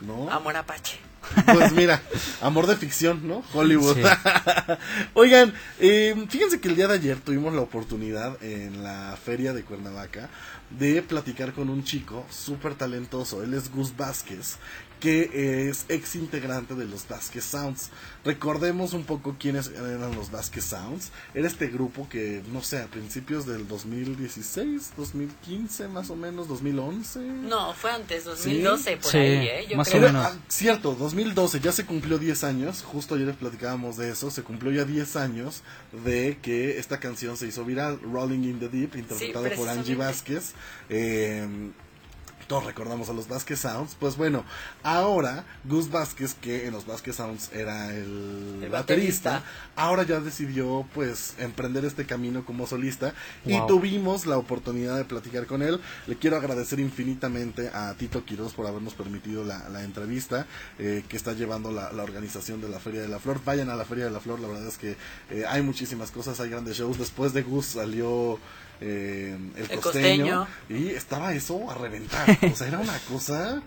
[0.00, 0.30] ¿no?
[0.30, 0.98] Amor Apache.
[1.46, 2.02] Pues mira,
[2.40, 3.42] amor de ficción, ¿no?
[3.52, 3.96] Hollywood.
[3.96, 4.02] Sí.
[5.14, 9.62] Oigan, eh, fíjense que el día de ayer tuvimos la oportunidad en la feria de
[9.62, 10.28] Cuernavaca
[10.70, 13.42] de platicar con un chico súper talentoso.
[13.42, 14.56] Él es Gus Vázquez,
[15.00, 17.90] que es ex integrante de los Vázquez Sounds.
[18.24, 21.10] Recordemos un poco quiénes eran los Vázquez Sounds.
[21.34, 27.20] Era este grupo que, no sé, a principios del 2016, 2015 más o menos, 2011.
[27.20, 29.66] No, fue antes, 2012, por Sí, ahí, ¿eh?
[29.70, 30.02] Yo más o creo.
[30.04, 30.26] Era- menos.
[30.32, 34.42] ah, cierto, 2012, ya se cumplió 10 años, justo ayer les platicábamos de eso, se
[34.42, 35.62] cumplió ya 10 años
[36.04, 39.94] de que esta canción se hizo viral, Rolling in the Deep, interpretado por Angie.
[39.94, 40.52] Vázquez.
[40.88, 41.46] eh,
[42.46, 43.96] todos recordamos a los Vázquez Sounds.
[43.98, 44.44] Pues bueno,
[44.82, 49.42] ahora Gus Vázquez, que en los Vázquez Sounds era el, El baterista, baterista.
[49.76, 55.46] ahora ya decidió pues emprender este camino como solista y tuvimos la oportunidad de platicar
[55.46, 55.80] con él.
[56.06, 60.46] Le quiero agradecer infinitamente a Tito Quiroz por habernos permitido la, la entrevista
[60.78, 63.40] eh, que está llevando la, la organización de la Feria de la Flor.
[63.44, 64.96] Vayan a la Feria de la Flor, la verdad es que
[65.30, 66.98] eh, hay muchísimas cosas, hay grandes shows.
[66.98, 68.38] Después de Gus salió
[68.80, 70.46] eh, el, El costeño, Costeño.
[70.68, 72.26] y estaba eso a reventar.
[72.52, 73.62] O sea, era una cosa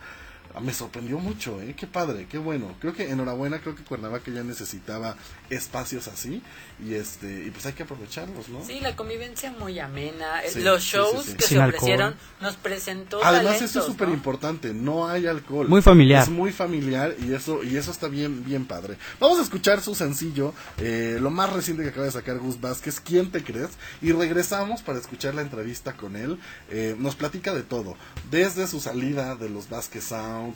[0.62, 1.76] me sorprendió mucho, ¿eh?
[1.78, 2.76] Qué padre, qué bueno.
[2.80, 5.16] Creo que enhorabuena, creo que Cuernavaca ya necesitaba
[5.50, 6.42] espacios así
[6.86, 8.64] y este y pues hay que aprovecharlos, ¿no?
[8.66, 10.42] Sí, la convivencia muy amena.
[10.48, 11.38] Sí, Los shows sí, sí.
[11.38, 11.76] que Sin se alcohol.
[11.78, 15.68] ofrecieron nos presentó Además talentos, eso es súper importante, no hay alcohol.
[15.68, 16.24] Muy familiar.
[16.24, 18.98] Es muy familiar y eso y eso está bien bien padre.
[19.20, 23.00] Vamos a escuchar su sencillo, eh, lo más reciente que acaba de sacar Gus Vázquez,
[23.00, 23.70] ¿Quién te crees?
[24.02, 26.40] Y regresamos para escuchar la entrevista con él.
[26.70, 27.96] Eh, nos platica de todo,
[28.30, 30.12] desde su salida de los Vázquez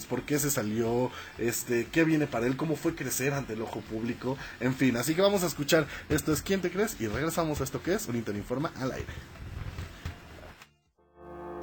[0.10, 3.82] Por qué se salió, este, qué viene para él, cómo fue crecer ante el ojo
[3.82, 4.98] público, en fin.
[4.98, 7.00] Así que vamos a escuchar esto es ¿Quién te crees?
[7.00, 9.14] Y regresamos a esto que es un Interinforma al aire.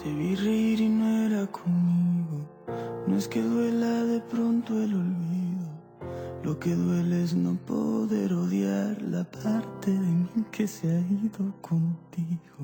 [0.03, 2.49] Te vi reír y no era conmigo.
[3.07, 5.70] No es que duela de pronto el olvido.
[6.43, 11.53] Lo que duele es no poder odiar la parte de mí que se ha ido
[11.61, 12.57] contigo.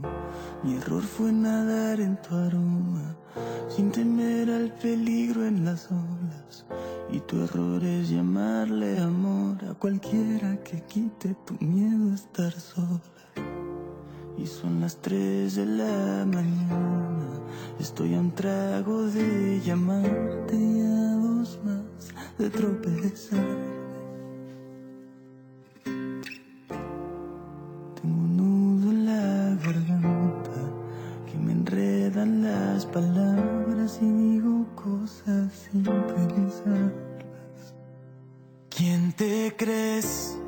[0.62, 3.14] Mi error fue nadar en tu aroma,
[3.68, 6.64] sin temer al peligro en las olas.
[7.12, 13.00] Y tu error es llamarle amor a cualquiera que quite tu miedo a estar sola.
[14.38, 17.42] Y son las tres de la mañana.
[17.78, 20.56] Estoy a un trago de llamarte
[22.38, 23.44] de tropezar.
[28.01, 30.61] Tengo un nudo en la garganta
[31.31, 36.94] que me enredan las palabras y digo cosas sin pensarlas.
[38.70, 40.38] ¿Quién te crees?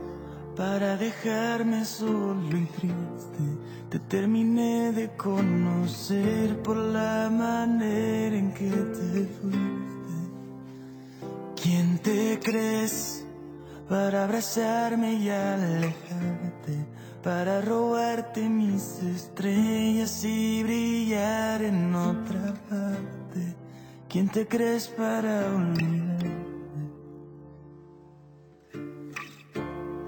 [0.56, 3.44] Para dejarme solo y triste,
[3.90, 9.97] te terminé de conocer por la manera en que te fuiste.
[11.62, 13.26] ¿Quién te crees?
[13.88, 16.86] Para abrazarme y alejarte,
[17.22, 23.56] para robarte mis estrellas y brillar en otra parte.
[24.08, 26.08] ¿Quién te crees para olvidarme?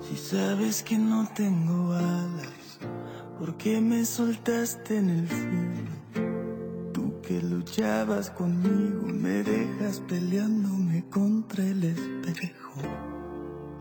[0.01, 2.79] Si sabes que no tengo alas,
[3.39, 6.00] ¿por qué me soltaste en el cielo?
[7.31, 12.81] Que luchabas conmigo, me dejas peleándome contra el espejo.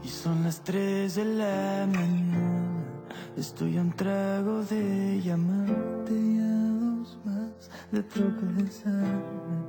[0.04, 2.86] Y son las tres de la mañana,
[3.36, 9.66] estoy a un trago de llamarte y a dos más de tropezarme.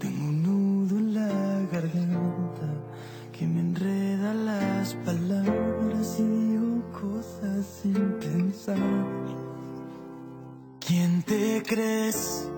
[0.00, 2.68] Tengo un nudo en la garganta
[3.30, 9.23] que me enreda las palabras y digo cosas sin pensar.
[10.86, 12.48] ¿Quién te crees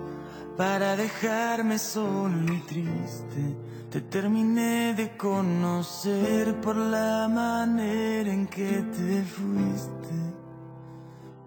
[0.57, 3.57] para dejarme solo y triste.
[3.91, 10.17] Te terminé de conocer por la manera en que te fuiste.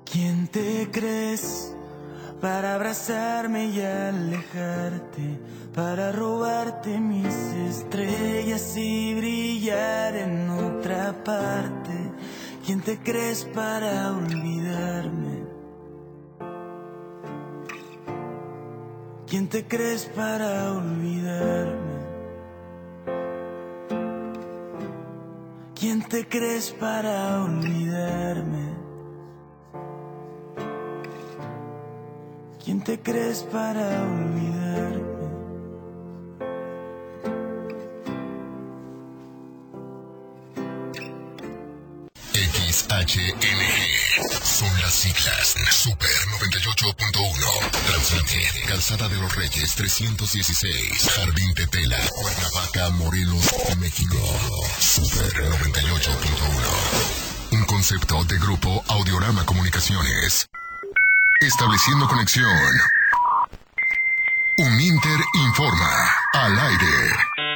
[0.05, 1.75] ¿Quién te crees
[2.39, 5.39] para abrazarme y alejarte?
[5.75, 7.36] Para robarte mis
[7.69, 12.11] estrellas y brillar en otra parte.
[12.65, 15.28] ¿Quién te crees para olvidarme?
[19.30, 21.99] ¿Quién te crees para olvidarme?
[25.75, 28.73] ¿Quién te crees para olvidarme?
[32.63, 34.99] ¿Quién te crees para olvidarme?
[43.10, 44.43] XHNG.
[44.43, 46.07] Son las siglas Super
[46.39, 47.72] 98.1.
[47.88, 51.10] Transmite Calzada de los Reyes 316.
[51.16, 51.97] Jardín Tetela.
[52.14, 53.49] Cuernavaca, Morelos,
[53.80, 54.16] México.
[54.78, 57.53] Super 98.1.
[57.53, 60.47] Un concepto de grupo Audiorama Comunicaciones.
[61.41, 62.80] Estableciendo conexión.
[64.60, 66.16] Un Inter informa.
[66.34, 67.49] Al aire.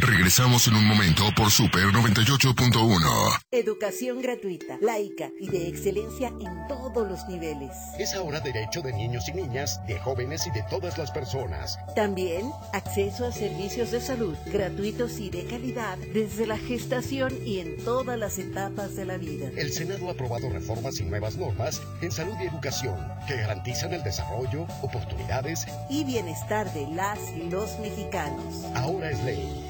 [0.00, 3.38] Regresamos en un momento por Super 98.1.
[3.50, 7.70] Educación gratuita, laica y de excelencia en todos los niveles.
[7.98, 11.78] Es ahora derecho de niños y niñas, de jóvenes y de todas las personas.
[11.94, 17.84] También acceso a servicios de salud gratuitos y de calidad desde la gestación y en
[17.84, 19.50] todas las etapas de la vida.
[19.54, 22.96] El Senado ha aprobado reformas y nuevas normas en salud y educación
[23.28, 25.66] que garantizan el desarrollo, oportunidades.
[25.90, 28.64] Y bienestar de las y los mexicanos.
[28.74, 29.69] Ahora es ley.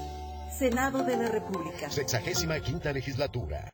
[0.57, 1.89] Senado de la República.
[1.89, 3.71] Sexagésima quinta legislatura.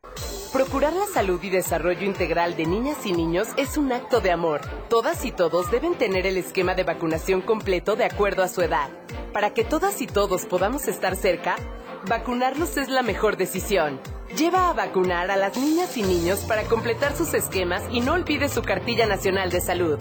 [0.52, 4.60] Procurar la salud y desarrollo integral de niñas y niños es un acto de amor.
[4.88, 8.88] Todas y todos deben tener el esquema de vacunación completo de acuerdo a su edad.
[9.32, 11.56] Para que todas y todos podamos estar cerca,
[12.08, 14.00] vacunarlos es la mejor decisión.
[14.36, 18.48] Lleva a vacunar a las niñas y niños para completar sus esquemas y no olvide
[18.48, 19.98] su cartilla nacional de salud.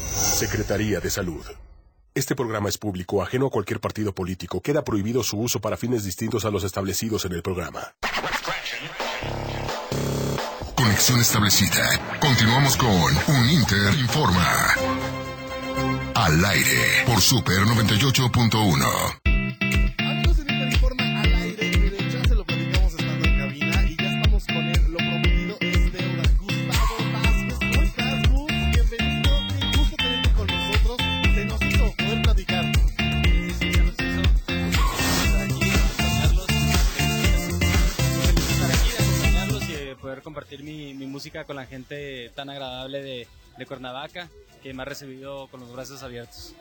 [0.00, 1.44] Secretaría de Salud.
[2.20, 4.60] Este programa es público, ajeno a cualquier partido político.
[4.60, 7.94] Queda prohibido su uso para fines distintos a los establecidos en el programa.
[10.76, 12.18] Conexión establecida.
[12.20, 14.66] Continuamos con Un Inter Informa.
[16.14, 19.29] Al aire por Super 98.1.
[40.30, 43.28] compartir mi, mi música con la gente tan agradable de,
[43.58, 44.30] de Cuernavaca
[44.62, 46.54] que me ha recibido con los brazos abiertos.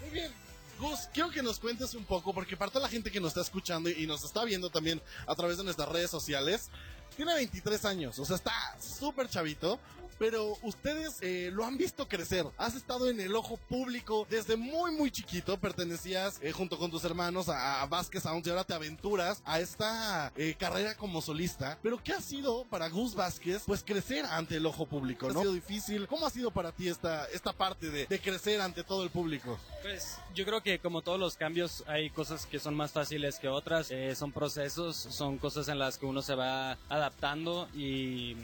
[0.00, 0.32] Muy bien.
[0.80, 3.42] Gus, quiero que nos cuentes un poco, porque para toda la gente que nos está
[3.42, 6.70] escuchando y nos está viendo también a través de nuestras redes sociales,
[7.14, 9.78] tiene 23 años, o sea, está súper chavito,
[10.18, 12.46] pero ustedes eh, lo han visto crecer.
[12.56, 15.58] Has estado en el ojo público desde muy, muy chiquito.
[15.58, 19.60] Pertenecías eh, junto con tus hermanos a, a Vázquez Sounds y ahora te aventuras a
[19.60, 21.78] esta eh, carrera como solista.
[21.82, 23.62] Pero ¿qué ha sido para Gus Vázquez?
[23.66, 25.40] Pues crecer ante el ojo público, ¿no?
[25.40, 26.06] ¿Ha sido difícil?
[26.06, 29.58] ¿Cómo ha sido para ti esta, esta parte de, de crecer ante todo el público?
[29.82, 33.48] Pues yo creo que como todos los cambios hay cosas que son más fáciles que
[33.48, 38.36] otras, eh, son procesos, son cosas en las que uno se va adaptando y,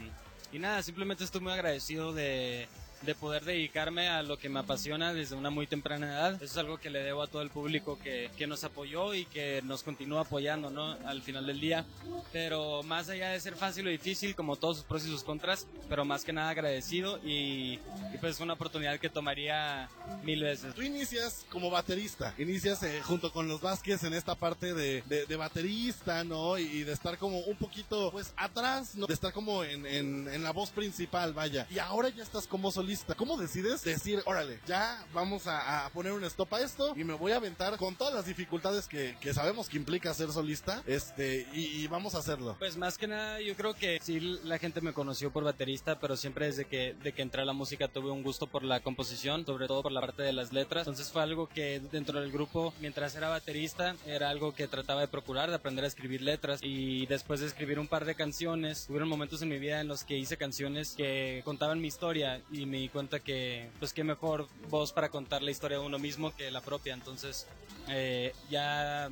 [0.51, 2.67] y nada, simplemente estoy muy agradecido de,
[3.01, 6.33] de poder dedicarme a lo que me apasiona desde una muy temprana edad.
[6.35, 9.25] Eso es algo que le debo a todo el público que, que nos apoyó y
[9.25, 10.91] que nos continúa apoyando, ¿no?
[11.05, 11.85] Al final del día.
[12.31, 15.67] Pero más allá de ser fácil o difícil, como todos sus pros y sus contras,
[15.89, 17.79] pero más que nada agradecido y,
[18.13, 19.89] y pues una oportunidad que tomaría
[20.23, 20.73] mil veces.
[20.75, 25.25] Tú inicias como baterista, inicias eh, junto con los Vázquez en esta parte de, de,
[25.25, 26.57] de baterista, ¿no?
[26.57, 29.07] Y, y, de estar como un poquito, pues, atrás, ¿no?
[29.07, 31.65] De estar como en, en, en la voz principal, vaya.
[31.69, 36.23] Y ahora ya estás como solista ¿Cómo decides decir, órale, ya vamos a, poner un
[36.25, 39.69] stop a esto y me voy a aventar con todas las dificultades que, que sabemos
[39.69, 42.55] que implica ser solista, este, y, vamos a hacerlo?
[42.59, 46.17] Pues más que nada, yo creo que sí la gente me conoció por baterista, pero
[46.17, 49.45] siempre desde que, de que entré a la música tuve un gusto por la composición,
[49.45, 50.87] sobre todo por la parte de las letras.
[50.87, 55.07] Entonces fue algo que dentro del grupo, mientras era baterista, era algo que trataba de
[55.07, 56.59] procurar, de aprender a escribir letras.
[56.61, 60.03] Y después de escribir un par de canciones, hubieron momentos en mi vida en los
[60.03, 64.47] que hice canciones que contaban mi historia y me di cuenta que, pues qué mejor
[64.69, 66.93] voz para contar la historia de uno mismo que la propia.
[66.93, 67.47] Entonces,
[67.87, 69.09] eh, ya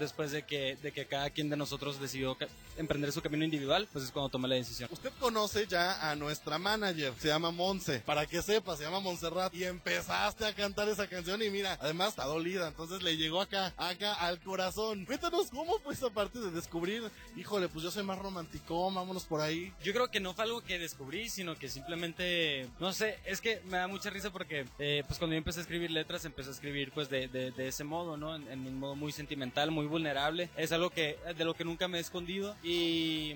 [0.00, 2.36] después de que, de que cada quien de nosotros decidió
[2.76, 4.88] emprender su camino individual, pues es cuando tomé la decisión.
[4.92, 8.00] Usted conoce ya a nuestra manager, se llama Monse.
[8.00, 9.54] Para que sepa, se llama Montserrat.
[9.54, 13.72] Y empezaste a cantar esa canción y mira, además está dolida, entonces le llegó acá,
[13.76, 15.04] acá al corazón.
[15.04, 17.02] Cuéntanos cómo fue esa parte de descubrir,
[17.36, 19.72] híjole, pues yo soy más romántico, vámonos por ahí.
[19.84, 23.60] Yo creo que no fue algo que descubrí, sino que simplemente, no sé, es que
[23.66, 26.52] me da mucha risa porque, eh, pues cuando yo empecé a escribir letras, empecé a
[26.52, 28.34] escribir pues de, de, de ese modo, ¿no?
[28.34, 30.48] En, en un modo muy sentimental, muy vulnerable.
[30.56, 33.34] Es algo que, de lo que nunca me he escondido y...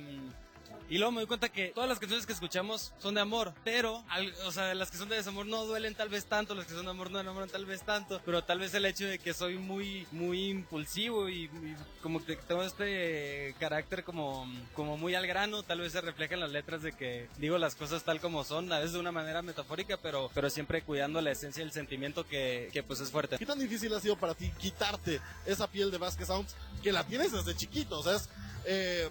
[0.91, 4.05] Y luego me doy cuenta que todas las canciones que escuchamos son de amor, pero,
[4.11, 6.74] al- o sea, las que son de desamor no duelen tal vez tanto, las que
[6.74, 9.32] son de amor no enamoran tal vez tanto, pero tal vez el hecho de que
[9.32, 15.26] soy muy, muy impulsivo y, y como que tengo este carácter como, como muy al
[15.26, 18.45] grano, tal vez se refleja en las letras de que digo las cosas tal como
[18.45, 22.26] son, a veces de una manera metafórica, pero, pero siempre cuidando la esencia del sentimiento
[22.26, 23.39] que, que pues es fuerte.
[23.39, 27.05] ¿Qué tan difícil ha sido para ti quitarte esa piel de Vasquez Sounds que la
[27.07, 27.99] tienes desde chiquito?
[28.01, 28.28] O sea, es,
[28.66, 29.09] eh,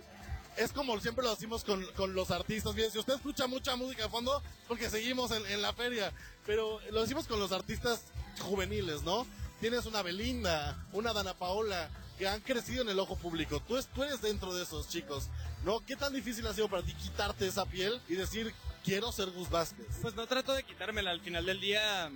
[0.58, 2.76] es como siempre lo decimos con, con los artistas.
[2.92, 6.12] Si usted escucha mucha música de fondo, porque seguimos en, en la feria.
[6.46, 8.02] Pero lo decimos con los artistas
[8.42, 9.26] juveniles, ¿no?
[9.60, 13.60] Tienes una Belinda, una Dana Paola, que han crecido en el ojo público.
[13.62, 15.30] Tú, tú eres dentro de esos chicos,
[15.64, 15.80] ¿no?
[15.86, 19.50] ¿Qué tan difícil ha sido para ti quitarte esa piel y decir, quiero ser Gus
[19.50, 19.88] Vázquez?
[20.02, 22.12] Pues no trato de quitármela, al final del día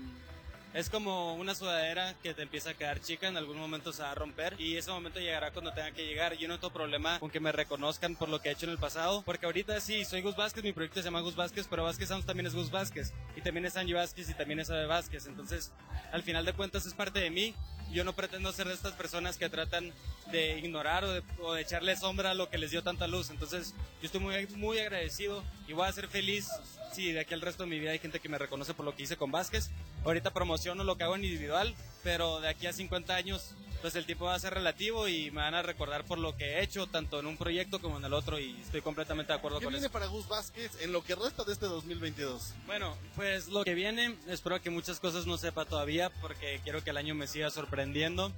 [0.73, 4.11] es como una sudadera que te empieza a quedar chica, en algún momento se va
[4.11, 6.37] a romper y ese momento llegará cuando tenga que llegar.
[6.37, 8.77] Yo no tengo problema con que me reconozcan por lo que he hecho en el
[8.77, 12.09] pasado, porque ahorita sí, soy Gus Vázquez, mi proyecto se llama Gus Vázquez, pero Vázquez
[12.09, 15.25] Sounds también es Gus Vázquez y también es Angie Vázquez y también es Abe Vázquez,
[15.25, 15.71] entonces
[16.11, 17.55] al final de cuentas es parte de mí.
[17.91, 19.93] Yo no pretendo ser de estas personas que tratan
[20.31, 23.29] de ignorar o de, o de echarle sombra a lo que les dio tanta luz.
[23.29, 26.49] Entonces, yo estoy muy, muy agradecido y voy a ser feliz
[26.91, 28.95] si de aquí al resto de mi vida hay gente que me reconoce por lo
[28.95, 29.69] que hice con Vázquez.
[30.07, 33.51] Ahorita promociono lo que hago en individual, pero de aquí a 50 años,
[33.81, 36.45] pues el tiempo va a ser relativo y me van a recordar por lo que
[36.45, 39.59] he hecho, tanto en un proyecto como en el otro, y estoy completamente de acuerdo
[39.59, 39.91] ¿Qué con viene eso.
[39.91, 42.53] para Gus Vázquez en lo que resta de este 2022?
[42.65, 46.91] Bueno, pues lo que viene, espero que muchas cosas no sepa todavía porque quiero que
[46.91, 48.31] el año me siga sorprendiendo.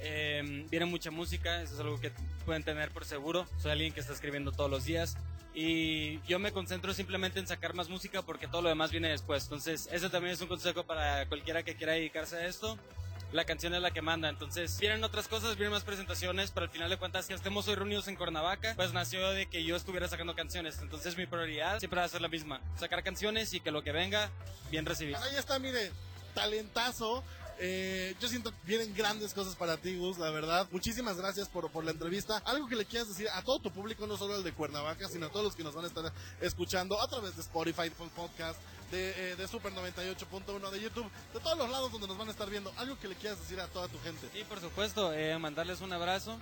[0.00, 2.12] Eh, viene mucha música, eso es algo que
[2.46, 3.44] pueden tener por seguro.
[3.60, 5.16] Soy alguien que está escribiendo todos los días
[5.54, 9.44] y yo me concentro simplemente en sacar más música porque todo lo demás viene después.
[9.44, 12.78] Entonces, ese también es un consejo para cualquiera que quiera dedicarse a esto.
[13.32, 16.70] La canción es la que manda, entonces vienen otras cosas, vienen más presentaciones, pero al
[16.70, 20.08] final de cuentas que estemos hoy reunidos en Cuernavaca, pues nació de que yo estuviera
[20.08, 23.70] sacando canciones, entonces mi prioridad siempre va a ser la misma, sacar canciones y que
[23.70, 24.30] lo que venga,
[24.70, 25.18] bien recibido.
[25.18, 25.92] Ahí está, mire,
[26.34, 27.22] talentazo.
[27.60, 30.68] Eh, yo siento que vienen grandes cosas para ti, Gus, la verdad.
[30.70, 32.38] Muchísimas gracias por, por la entrevista.
[32.44, 35.26] Algo que le quieras decir a todo tu público, no solo el de Cuernavaca, sino
[35.26, 38.60] a todos los que nos van a estar escuchando a través de Spotify, Full Podcast,
[38.92, 42.30] de, eh, de Super 98.1 de YouTube, de todos los lados donde nos van a
[42.30, 42.72] estar viendo.
[42.76, 44.28] Algo que le quieras decir a toda tu gente.
[44.32, 46.38] Sí, por supuesto, eh, mandarles un abrazo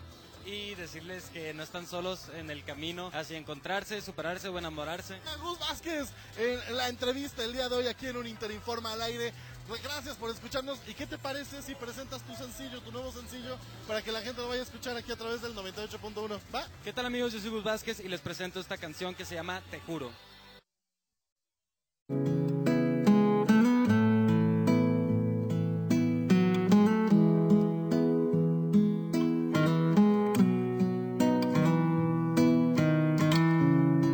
[0.46, 5.18] y decirles que no están solos en el camino hacia encontrarse, superarse o enamorarse.
[5.42, 6.08] Gus Vázquez,
[6.38, 9.32] en la entrevista el día de hoy aquí en un Interinforma al aire.
[9.68, 10.78] Pues Gracias por escucharnos.
[10.86, 13.56] ¿Y qué te parece si presentas tu sencillo, tu nuevo sencillo,
[13.88, 16.38] para que la gente lo vaya a escuchar aquí a través del 98.1?
[16.54, 16.66] ¿Va?
[16.84, 17.32] ¿Qué tal amigos?
[17.32, 20.10] Yo soy Gus Vázquez y les presento esta canción que se llama Te Juro.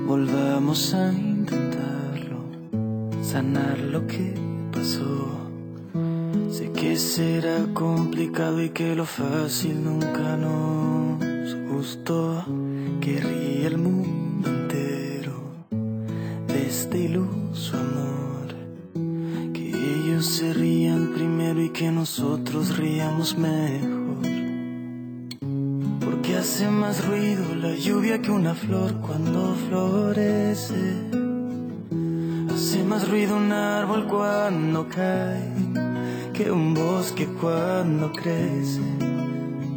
[0.07, 2.45] Volvamos a intentarlo,
[3.23, 4.52] sanar lo que
[4.83, 12.45] Sé que será complicado y que lo fácil nunca nos gustó.
[13.01, 15.35] Que ríe el mundo entero
[16.49, 19.53] de este iluso amor.
[19.53, 24.27] Que ellos se rían primero y que nosotros ríamos mejor.
[26.01, 31.22] Porque hace más ruido la lluvia que una flor cuando florece.
[32.73, 35.53] Hace más ruido un árbol cuando cae
[36.33, 38.81] que un bosque cuando crece.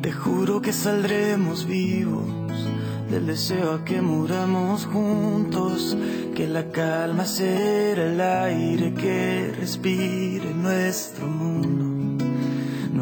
[0.01, 2.23] Te juro que saldremos vivos
[3.11, 5.97] del deseo a que muramos juntos.
[6.33, 11.84] que la calma será el aire que respire nuestro mundo.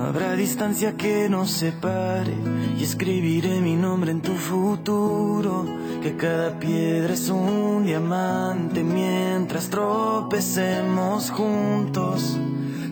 [0.04, 2.34] Habrá distancia que nos separe
[2.78, 5.66] y escribiré mi nombre en tu futuro.
[6.02, 12.38] Que cada piedra es un diamante mientras tropecemos juntos.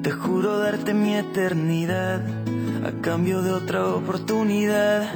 [0.02, 2.22] Te juro darte mi eternidad
[2.86, 5.14] a cambio de otra oportunidad.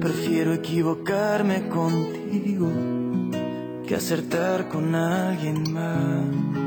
[0.00, 2.68] Prefiero equivocarme contigo
[3.86, 6.65] que acertar con alguien más.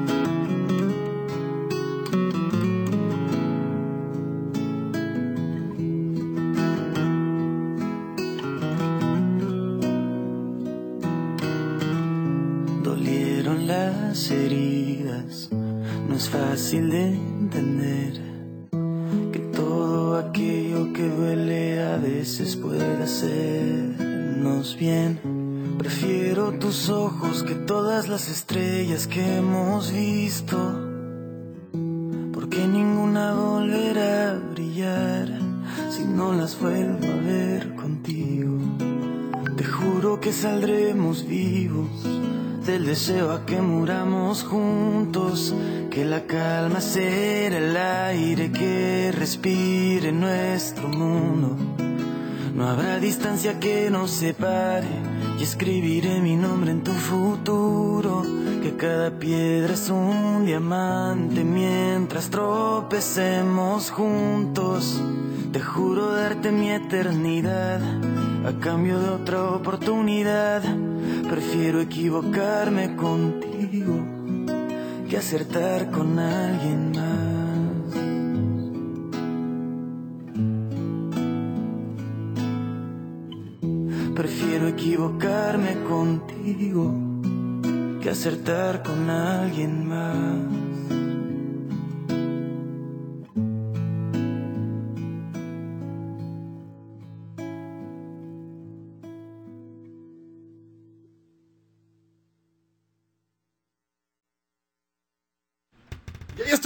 [16.31, 18.13] Fácil de entender
[19.31, 25.19] que todo aquello que duele a veces puede hacernos bien.
[25.77, 30.57] Prefiero tus ojos que todas las estrellas que hemos visto,
[32.33, 35.27] porque ninguna volverá a brillar
[35.89, 38.57] si no las vuelvo a ver contigo.
[39.57, 42.18] Te juro que saldremos vivos
[42.69, 45.55] del deseo a que muramos juntos,
[45.89, 51.57] que la calma será el aire que respire nuestro mundo.
[52.53, 54.87] No habrá distancia que nos separe
[55.39, 58.23] y escribiré mi nombre en tu futuro.
[58.61, 65.01] Que cada piedra es un diamante mientras tropecemos juntos.
[65.51, 67.81] Te juro darte mi eternidad
[68.45, 70.61] a cambio de otra oportunidad.
[71.29, 73.99] Prefiero equivocarme contigo
[75.07, 77.69] que acertar con alguien más.
[84.15, 86.93] Prefiero equivocarme contigo
[88.01, 90.58] que acertar con alguien más.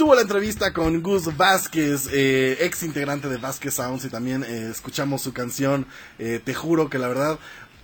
[0.04, 4.68] Estuvo la entrevista con Gus Vázquez, eh, ex integrante de Vázquez Sounds, y también eh,
[4.70, 5.86] escuchamos su canción,
[6.18, 7.38] eh, Te juro que la verdad,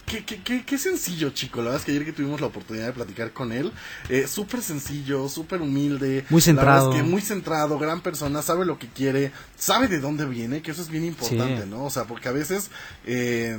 [0.04, 1.60] qué, qué, qué, qué sencillo, chico.
[1.62, 3.72] La verdad es que ayer que tuvimos la oportunidad de platicar con él,
[4.10, 6.26] eh, súper sencillo, súper humilde.
[6.28, 6.90] Muy La verdad centrado.
[6.90, 10.72] es que muy centrado, gran persona, sabe lo que quiere, sabe de dónde viene, que
[10.72, 11.68] eso es bien importante, Sí.
[11.70, 11.84] ¿no?
[11.86, 12.70] O sea, porque a veces...
[13.06, 13.56] Eh,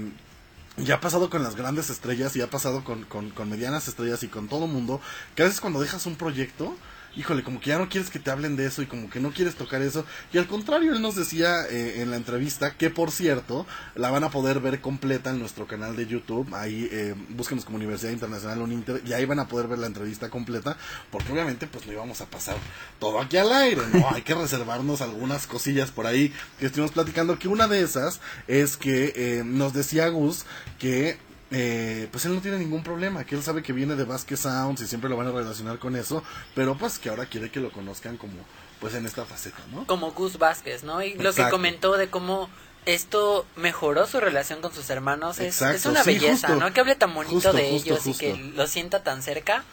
[0.77, 4.23] ya ha pasado con las grandes estrellas y ha pasado con, con, con medianas estrellas
[4.23, 5.01] y con todo mundo,
[5.35, 6.75] que a veces cuando dejas un proyecto,
[7.15, 9.31] híjole, como que ya no quieres que te hablen de eso y como que no
[9.31, 10.05] quieres tocar eso.
[10.33, 14.23] Y al contrario, él nos decía eh, en la entrevista que, por cierto, la van
[14.23, 16.53] a poder ver completa en nuestro canal de YouTube.
[16.53, 20.29] Ahí eh, búsquenos como Universidad Internacional Uninter y ahí van a poder ver la entrevista
[20.29, 20.77] completa,
[21.11, 22.55] porque obviamente pues no íbamos a pasar
[22.99, 24.09] todo aquí al aire, ¿no?
[24.11, 28.77] Hay que reservarnos algunas cosillas por ahí que estuvimos platicando, que una de esas es
[28.77, 30.45] que eh, nos decía Gus
[30.79, 31.17] que
[31.51, 34.81] eh, pues él no tiene ningún problema, que él sabe que viene de Vasquez Sounds
[34.81, 36.23] y siempre lo van a relacionar con eso,
[36.55, 38.33] pero pues que ahora quiere que lo conozcan como
[38.79, 39.85] pues en esta faceta, ¿no?
[39.85, 41.03] Como Gus Vázquez, ¿no?
[41.03, 42.49] Y lo que comentó de cómo
[42.85, 46.55] esto mejoró su relación con sus hermanos es, es una sí, belleza, justo.
[46.59, 46.73] ¿no?
[46.73, 49.63] Que hable tan bonito Justo, de justo, ellos y que lo sienta tan cerca.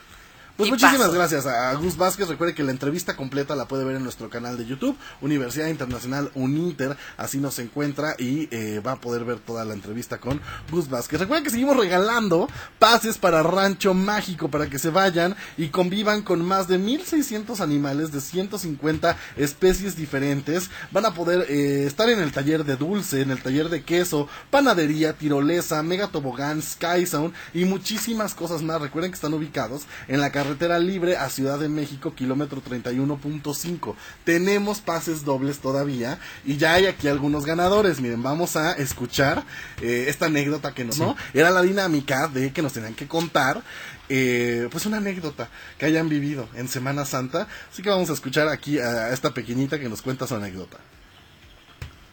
[0.58, 2.26] Pues muchísimas gracias a Gus Vázquez.
[2.26, 6.32] Recuerde que la entrevista completa la puede ver en nuestro canal de YouTube, Universidad Internacional
[6.34, 6.96] Uninter.
[7.16, 11.20] Así nos encuentra y eh, va a poder ver toda la entrevista con Gus Vázquez.
[11.20, 12.48] Recuerden que seguimos regalando
[12.80, 18.10] pases para Rancho Mágico para que se vayan y convivan con más de 1600 animales
[18.10, 20.70] de 150 especies diferentes.
[20.90, 24.28] Van a poder eh, estar en el taller de dulce, en el taller de queso,
[24.50, 28.80] panadería, tirolesa, mega tobogán, Sky Zone y muchísimas cosas más.
[28.80, 30.47] Recuerden que están ubicados en la carretera
[30.78, 33.94] libre a Ciudad de México, kilómetro 31.5.
[34.24, 38.00] Tenemos pases dobles todavía y ya hay aquí algunos ganadores.
[38.00, 39.44] Miren, vamos a escuchar
[39.82, 41.16] eh, esta anécdota que nos, ¿no?
[41.34, 43.62] Era la dinámica de que nos tenían que contar,
[44.08, 47.48] eh, pues una anécdota que hayan vivido en Semana Santa.
[47.70, 50.78] Así que vamos a escuchar aquí a esta pequeñita que nos cuenta su anécdota.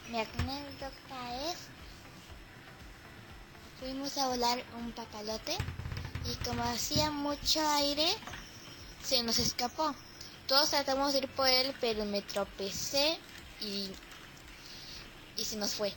[0.09, 1.57] Mi anécdota es,
[3.79, 5.57] fuimos a volar un papalote
[6.25, 8.07] y como hacía mucho aire,
[9.03, 9.95] se nos escapó.
[10.47, 13.19] Todos tratamos de ir por él, pero me tropecé
[13.61, 13.91] y,
[15.37, 15.93] y se nos fue.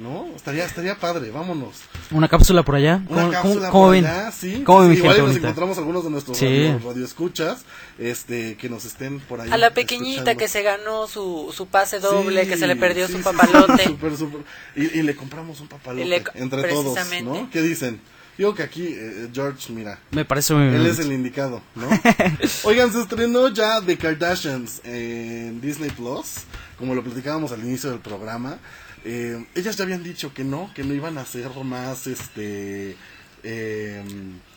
[0.00, 0.28] ¿No?
[0.34, 1.76] Estaría, estaría padre, vámonos.
[2.10, 3.02] Una cápsula por allá.
[3.08, 4.06] Una ¿Cómo, cápsula cómo- cómo por ven?
[4.06, 4.62] allá, sí.
[4.64, 5.48] ¿Cómo sí, ven, igual gente nos bonita?
[5.48, 6.46] encontramos algunos de nuestros Sí.
[6.46, 7.58] radio, radioescuchas,
[7.98, 9.50] este, que nos estén por ahí.
[9.52, 10.38] A la pequeñita escuchando.
[10.38, 13.24] que se ganó su, su pase doble, Sí, que se le perdió sí, su sí,
[13.24, 13.84] papalote.
[13.88, 14.40] súper, súper.
[14.74, 16.98] Y, y le compramos un papalote le- entre todos.
[17.22, 17.50] ¿no?
[17.52, 18.00] ¿Qué dicen?
[18.38, 19.98] Digo que aquí, eh, George, mira.
[20.12, 20.86] Me parece muy Él bien.
[20.86, 21.86] es el indicado, ¿no?
[22.64, 26.44] Oigan, se estrenó ya The Kardashians en Disney Plus,
[26.78, 28.56] como lo platicábamos al inicio del programa.
[29.04, 32.96] Eh, ellas ya habían dicho que no, que no iban a hacer más, este...
[33.42, 34.04] Eh,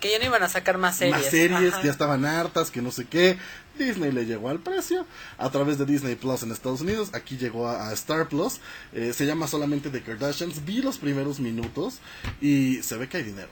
[0.02, 1.16] Que ya no iban a sacar más series.
[1.18, 1.84] más series, Ajá.
[1.84, 3.38] ya estaban hartas, que no sé qué.
[3.80, 7.12] Disney le llegó al precio a través de Disney Plus en Estados Unidos.
[7.14, 8.60] Aquí llegó a, a Star Plus.
[8.92, 10.66] Eh, se llama solamente The Kardashians.
[10.66, 12.00] Vi los primeros minutos
[12.42, 13.50] y se ve que hay dinero.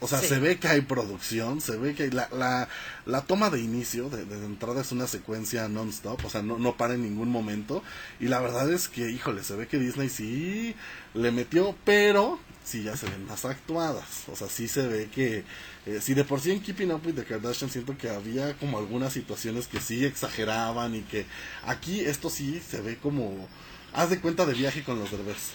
[0.00, 0.28] O sea, Sí.
[0.28, 2.68] se ve que hay producción, se ve que hay la, la,
[3.06, 6.76] la toma de inicio, de, de entrada es una secuencia non-stop, o sea, no, no
[6.76, 7.82] para en ningún momento.
[8.18, 10.74] Y la verdad es que, híjole, se ve que Disney sí
[11.14, 14.04] le metió, pero sí ya se ven más actuadas.
[14.32, 15.44] O sea, sí se ve que,
[15.86, 18.78] eh, si de por sí en Keeping Up with the Kardashians siento que había como
[18.78, 21.26] algunas situaciones que sí exageraban y que
[21.64, 23.48] aquí esto sí se ve como,
[23.92, 25.52] haz de cuenta de viaje con los derbés.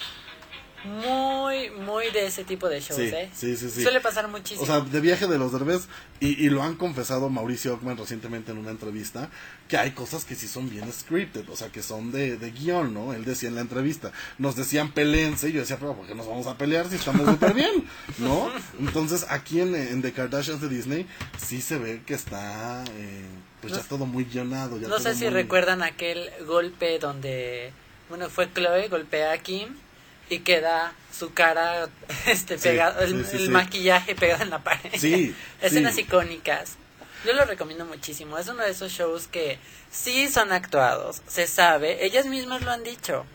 [0.86, 3.30] Muy, muy de ese tipo de shows, Sí, ¿eh?
[3.34, 3.84] sí, sí, sí.
[3.84, 4.62] Suele pasar muchísimo.
[4.64, 5.88] O sea, de viaje de los derbés,
[6.20, 9.30] y, y lo han confesado Mauricio Ockman recientemente en una entrevista,
[9.68, 12.94] que hay cosas que sí son bien scripted, o sea, que son de, de guion,
[12.94, 13.14] ¿no?
[13.14, 16.28] Él decía en la entrevista, nos decían pelense, y yo decía, pero ¿por qué nos
[16.28, 17.86] vamos a pelear si estamos súper bien?
[18.20, 18.50] ¿No?
[18.80, 21.08] Entonces, aquí en, en The Kardashians de Disney,
[21.38, 23.24] sí se ve que está, eh,
[23.62, 24.78] pues ya No- todo muy guionado.
[24.78, 27.72] Ya no todo sé si muy- recuerdan aquel golpe donde,
[28.10, 29.70] bueno, fue Chloe, golpea a Kim
[30.30, 31.88] y queda su cara
[32.28, 34.92] este Sí, pegado, el, sí, sí, el maquillaje pegado en la pared.
[34.98, 36.76] Sí, Escenas icónicas.
[37.26, 38.38] Yo lo recomiendo muchísimo.
[38.38, 39.58] Es uno de esos shows que
[39.92, 43.26] sí son actuados, se sabe, ellas mismas lo han dicho.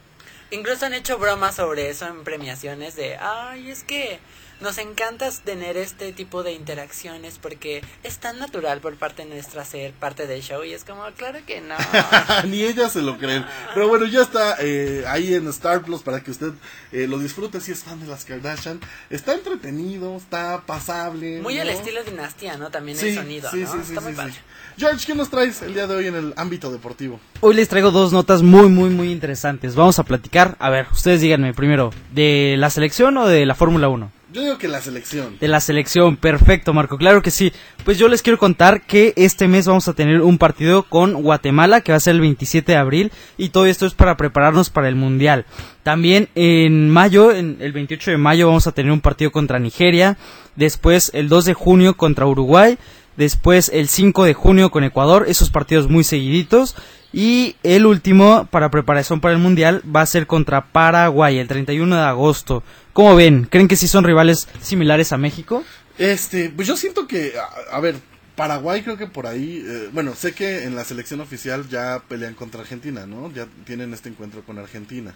[0.53, 4.19] Incluso han hecho bromas sobre eso en premiaciones de, ay, es que
[4.61, 9.93] nos encanta tener este tipo de interacciones porque es tan natural por parte nuestra ser
[9.93, 11.75] parte del show y es como, claro que no.
[12.49, 13.45] Ni ellas se lo creen.
[13.75, 16.53] Pero bueno, ya está eh, ahí en Star Plus para que usted
[16.93, 18.81] eh, lo disfrute si es fan de las Kardashian.
[19.09, 21.41] Está entretenido, está pasable.
[21.41, 21.63] Muy ¿no?
[21.63, 22.71] al estilo dinastía, ¿no?
[22.71, 23.73] También Sí, el sonido, sí, ¿no?
[23.73, 24.33] sí, sí, Está muy sí, padre.
[24.33, 24.39] sí.
[24.79, 27.21] George, ¿qué nos traes el día de hoy en el ámbito deportivo?
[27.41, 29.75] Hoy les traigo dos notas muy, muy, muy interesantes.
[29.75, 33.89] Vamos a platicar, a ver, ustedes díganme primero, ¿de la selección o de la Fórmula
[33.89, 34.20] 1?
[34.33, 35.39] Yo digo que la selección.
[35.41, 37.53] De la selección, perfecto Marco, claro que sí.
[37.85, 41.81] Pues yo les quiero contar que este mes vamos a tener un partido con Guatemala
[41.81, 44.89] que va a ser el 27 de abril y todo esto es para prepararnos para
[44.89, 45.47] el Mundial.
[45.83, 50.17] También en mayo, en el 28 de mayo vamos a tener un partido contra Nigeria,
[50.55, 52.79] después el 2 de junio contra Uruguay,
[53.21, 56.75] después el 5 de junio con Ecuador, esos partidos muy seguiditos.
[57.13, 61.95] Y el último para preparación para el Mundial va a ser contra Paraguay el 31
[61.97, 62.63] de agosto.
[62.93, 63.47] ¿Cómo ven?
[63.51, 65.65] ¿Creen que sí son rivales similares a México?
[65.99, 67.97] Este, pues yo siento que, a, a ver,
[68.37, 72.35] Paraguay creo que por ahí, eh, bueno, sé que en la selección oficial ya pelean
[72.35, 73.31] contra Argentina, ¿no?
[73.33, 75.15] Ya tienen este encuentro con Argentina.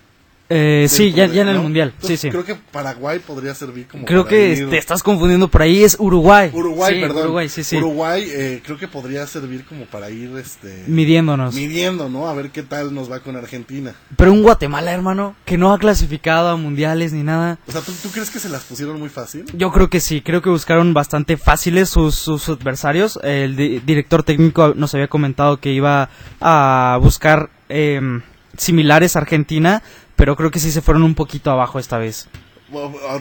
[0.51, 1.62] Eh, sí, ya, en el ¿no?
[1.62, 1.88] mundial.
[1.90, 2.28] Sí, Entonces, sí.
[2.30, 5.97] Creo que Paraguay podría servir como Creo que ir- te estás confundiendo por ahí, es
[5.99, 6.51] Uruguay.
[6.53, 7.22] Uruguay, Sí, perdón.
[7.24, 7.76] Uruguay, sí, sí.
[7.78, 10.84] Uruguay, eh, creo que podría servir como para ir, este...
[10.86, 11.55] Midiéndonos.
[11.55, 12.28] Midiendo, ¿no?
[12.28, 13.95] A ver qué tal nos va con Argentina.
[14.16, 17.59] Pero un Guatemala, hermano, que no ha clasificado a mundiales ni nada.
[17.66, 19.47] O sea, ¿tú, tú crees que se las pusieron muy fácil?
[19.55, 23.18] Yo creo que sí, creo que buscaron bastante fáciles sus, sus adversarios.
[23.22, 28.20] El di- director técnico nos había comentado que iba a buscar em,
[28.59, 29.82] similares a Argentina,
[30.16, 32.28] pero creo que sí se fueron un poquito abajo esta vez.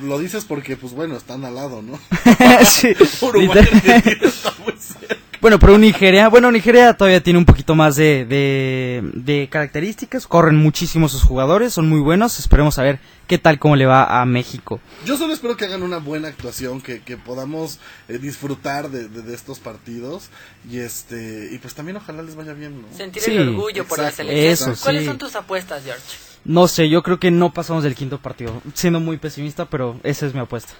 [0.01, 1.99] Lo dices porque, pues bueno, están al lado, ¿no?
[2.65, 3.81] Sí, Uruguay, literal.
[3.97, 5.15] Argentina está muy cerca.
[5.41, 10.55] Bueno, pero Nigeria, bueno, Nigeria todavía tiene un poquito más de, de, de características, corren
[10.55, 14.25] muchísimo sus jugadores, son muy buenos, esperemos a ver qué tal cómo le va a
[14.25, 14.79] México.
[15.05, 19.21] Yo solo espero que hagan una buena actuación, que, que podamos eh, disfrutar de, de-
[19.21, 20.29] de estos partidos
[20.71, 22.87] y este y pues también ojalá les vaya bien, ¿no?
[22.97, 24.71] Sentir Sí, el orgullo por la selección.
[24.71, 25.07] eso, ¿Cuáles sí.
[25.09, 26.01] son tus apuestas, George?
[26.45, 30.25] No sé, yo creo que no pasamos del quinto partido, siendo muy pesimista, pero esa
[30.25, 30.73] es mi apuesta.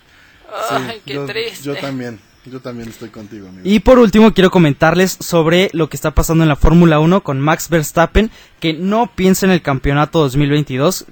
[0.70, 1.64] Ay, qué yo, triste.
[1.64, 3.61] Yo también, yo también estoy contigo, amigo.
[3.64, 7.39] Y por último quiero comentarles sobre lo que está pasando en la Fórmula 1 con
[7.39, 11.05] Max Verstappen, que no piensa en el campeonato 2022.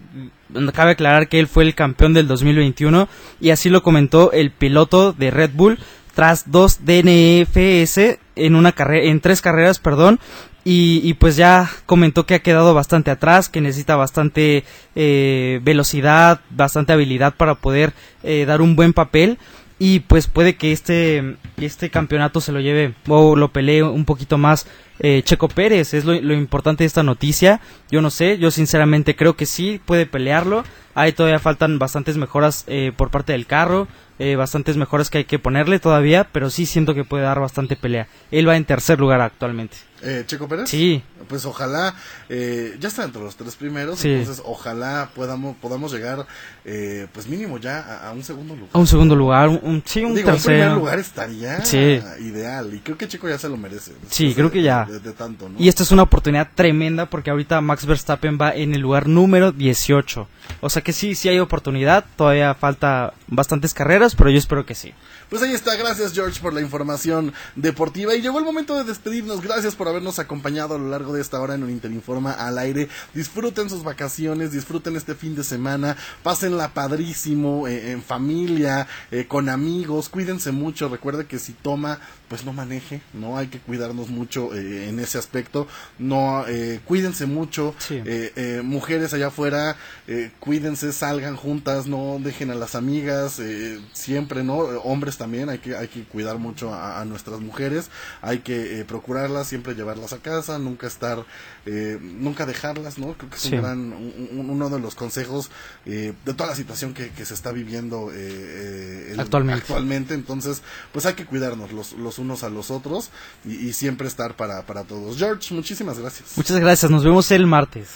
[0.74, 3.08] Cabe aclarar que él fue el campeón del 2021
[3.40, 5.80] y así lo comentó el piloto de Red Bull
[6.14, 10.20] tras dos DNFS en una carrera, en tres carreras, perdón.
[10.64, 14.64] Y, y pues ya comentó que ha quedado bastante atrás, que necesita bastante
[14.96, 17.94] eh, velocidad, bastante habilidad para poder
[18.24, 19.40] eh, dar un buen papel.
[19.80, 24.38] Y pues puede que este este campeonato se lo lleve o lo pelee un poquito
[24.38, 24.68] más
[25.00, 25.96] eh, Checo Pérez.
[25.96, 27.62] Es lo, lo importante de esta noticia.
[27.90, 30.64] Yo no sé yo sinceramente creo que sí puede pelearlo.
[30.94, 33.88] Ahí todavía faltan bastantes mejoras eh, por parte del carro
[34.20, 37.76] eh, bastantes mejoras que hay que ponerle todavía pero sí siento que puede dar bastante
[37.76, 38.08] pelea.
[38.30, 40.70] Él va en tercer lugar actualmente Eh, Checo Pérez.
[40.70, 41.04] Sí.
[41.28, 41.94] Pues ojalá,
[42.28, 44.10] eh, ya está entre los tres primeros, Sí.
[44.10, 46.26] entonces ojalá podamos, podamos llegar,
[46.66, 48.70] eh, pues mínimo ya a, a un segundo lugar.
[48.74, 52.02] a un segundo lugar un, un- sí un Digo, un primer tercero lugar estaría Sí.
[52.20, 53.92] ideal y creo que Checo ya se lo merece.
[54.10, 54.86] Sí, creo de- que ya.
[54.86, 55.60] De, de tanto, ¿no?
[55.60, 59.52] Y esta es una oportunidad tremenda porque ahorita Max Verstappen va en el lugar número
[59.52, 60.28] 18.
[60.62, 62.06] O sea que sí, sí hay oportunidad.
[62.16, 64.94] Todavía falta bastantes carreras, pero yo espero que sí.
[65.30, 69.42] Pues ahí está, gracias George por la información deportiva y llegó el momento de despedirnos,
[69.42, 72.90] gracias por habernos acompañado a lo largo de esta hora en un Interinforma al aire,
[73.14, 79.50] disfruten sus vacaciones, disfruten este fin de semana, pásenla padrísimo, eh, en familia, eh, con
[79.50, 82.00] amigos, cuídense mucho, recuerde que si toma,
[82.32, 85.68] pues no maneje, no hay que cuidarnos mucho eh, en ese aspecto,
[86.00, 89.76] no, eh, cuídense mucho, eh, eh, mujeres allá afuera,
[90.08, 94.60] eh, cuídense, salgan juntas, no dejen a las amigas, eh, siempre, ¿no?
[94.60, 97.90] Hombres también, hay que, hay que cuidar mucho a, a nuestras mujeres,
[98.22, 101.26] hay que procurarlas, siempre llevarlas a casa, nunca estar,
[101.66, 103.14] eh, nunca dejarlas, ¿no?
[103.14, 103.56] Creo que es Sí.
[103.56, 105.50] un gran, un- un- uno de los consejos
[105.86, 109.62] eh, de toda la situación que, que se está viviendo eh, eh, el- Actualmente.
[109.62, 110.62] actualmente, entonces,
[110.94, 113.10] pues hay que cuidarnos los, los unos a los otros
[113.46, 115.18] y, y siempre estar para, para todos.
[115.18, 116.38] George, muchísimas gracias.
[116.38, 117.90] Muchas gracias, nos vemos el martes.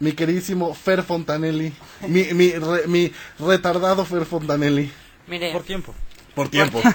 [0.00, 1.72] Mi queridísimo Fer Fontanelli,
[2.06, 4.90] mi, mi, re- mi retardado Fer Fontanelli.
[5.26, 5.52] Mire.
[5.52, 5.92] Por tiempo.
[6.36, 6.80] Por tiempo.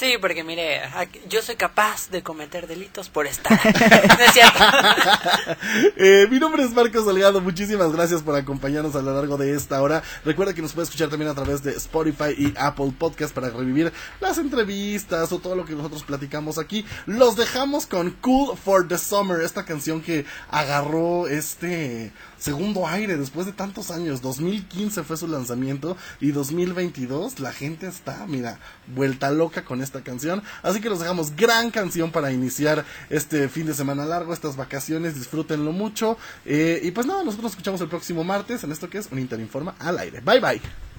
[0.00, 0.80] Sí, porque mire,
[1.28, 3.52] yo soy capaz de cometer delitos por estar.
[4.18, 4.64] ¿No es cierto?
[5.96, 9.82] Eh, mi nombre es Marcos Salgado, muchísimas gracias por acompañarnos a lo largo de esta
[9.82, 10.02] hora.
[10.24, 13.92] Recuerda que nos puede escuchar también a través de Spotify y Apple Podcast para revivir
[14.20, 16.86] las entrevistas o todo lo que nosotros platicamos aquí.
[17.04, 23.46] Los dejamos con Cool for the Summer, esta canción que agarró este segundo aire después
[23.46, 24.22] de tantos años.
[24.22, 30.42] 2015 fue su lanzamiento y 2022 la gente está, mira, vuelta loca con esta canción.
[30.62, 35.14] Así que los dejamos gran canción para iniciar este fin de semana largo, estas vacaciones,
[35.14, 36.16] disfrútenlo mucho.
[36.44, 39.20] Eh, y pues nada, nosotros nos escuchamos el próximo martes en esto que es un
[39.20, 40.20] Interinforma al aire.
[40.20, 40.89] Bye bye.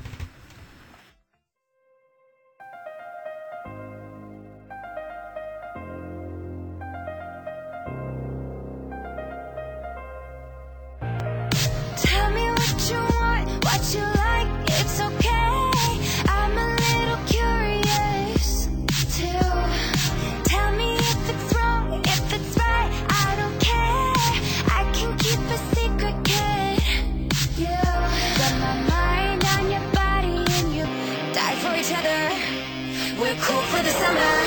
[33.21, 34.41] We're cool for the summer.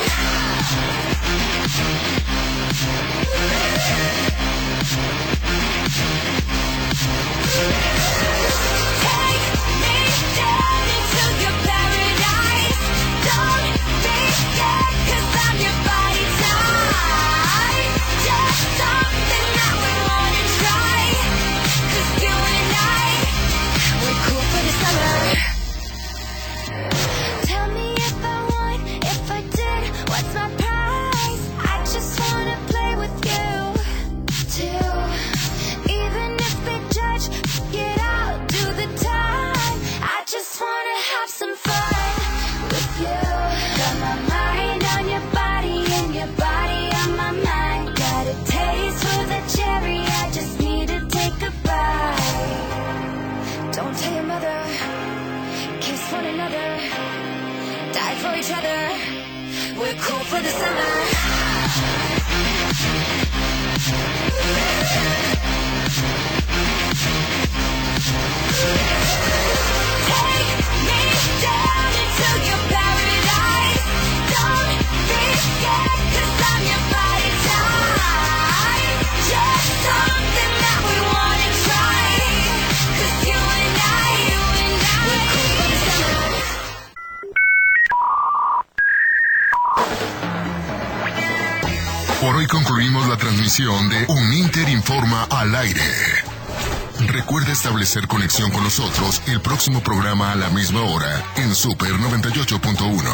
[98.35, 103.09] Con nosotros el próximo programa a la misma hora en Super 98.1.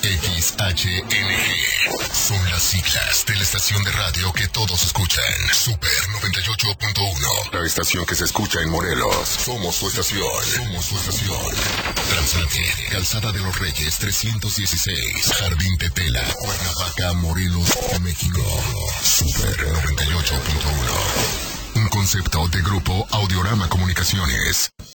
[0.00, 1.10] XHNG
[2.12, 5.24] son las siglas de la estación de radio que todos escuchan.
[5.52, 5.90] Super
[6.22, 7.52] 98.1.
[7.52, 9.26] La estación que se escucha en Morelos.
[9.26, 10.22] Somos su estación.
[10.54, 11.40] Somos su estación.
[12.10, 15.32] Transmite Calzada de los Reyes 316.
[15.40, 16.22] Jardín Tetela.
[16.38, 17.68] Cuernavaca, Morelos,
[18.02, 18.40] México.
[19.02, 21.43] Super 98.1.
[22.04, 24.73] Concepto de grupo Audiorama Comunicaciones.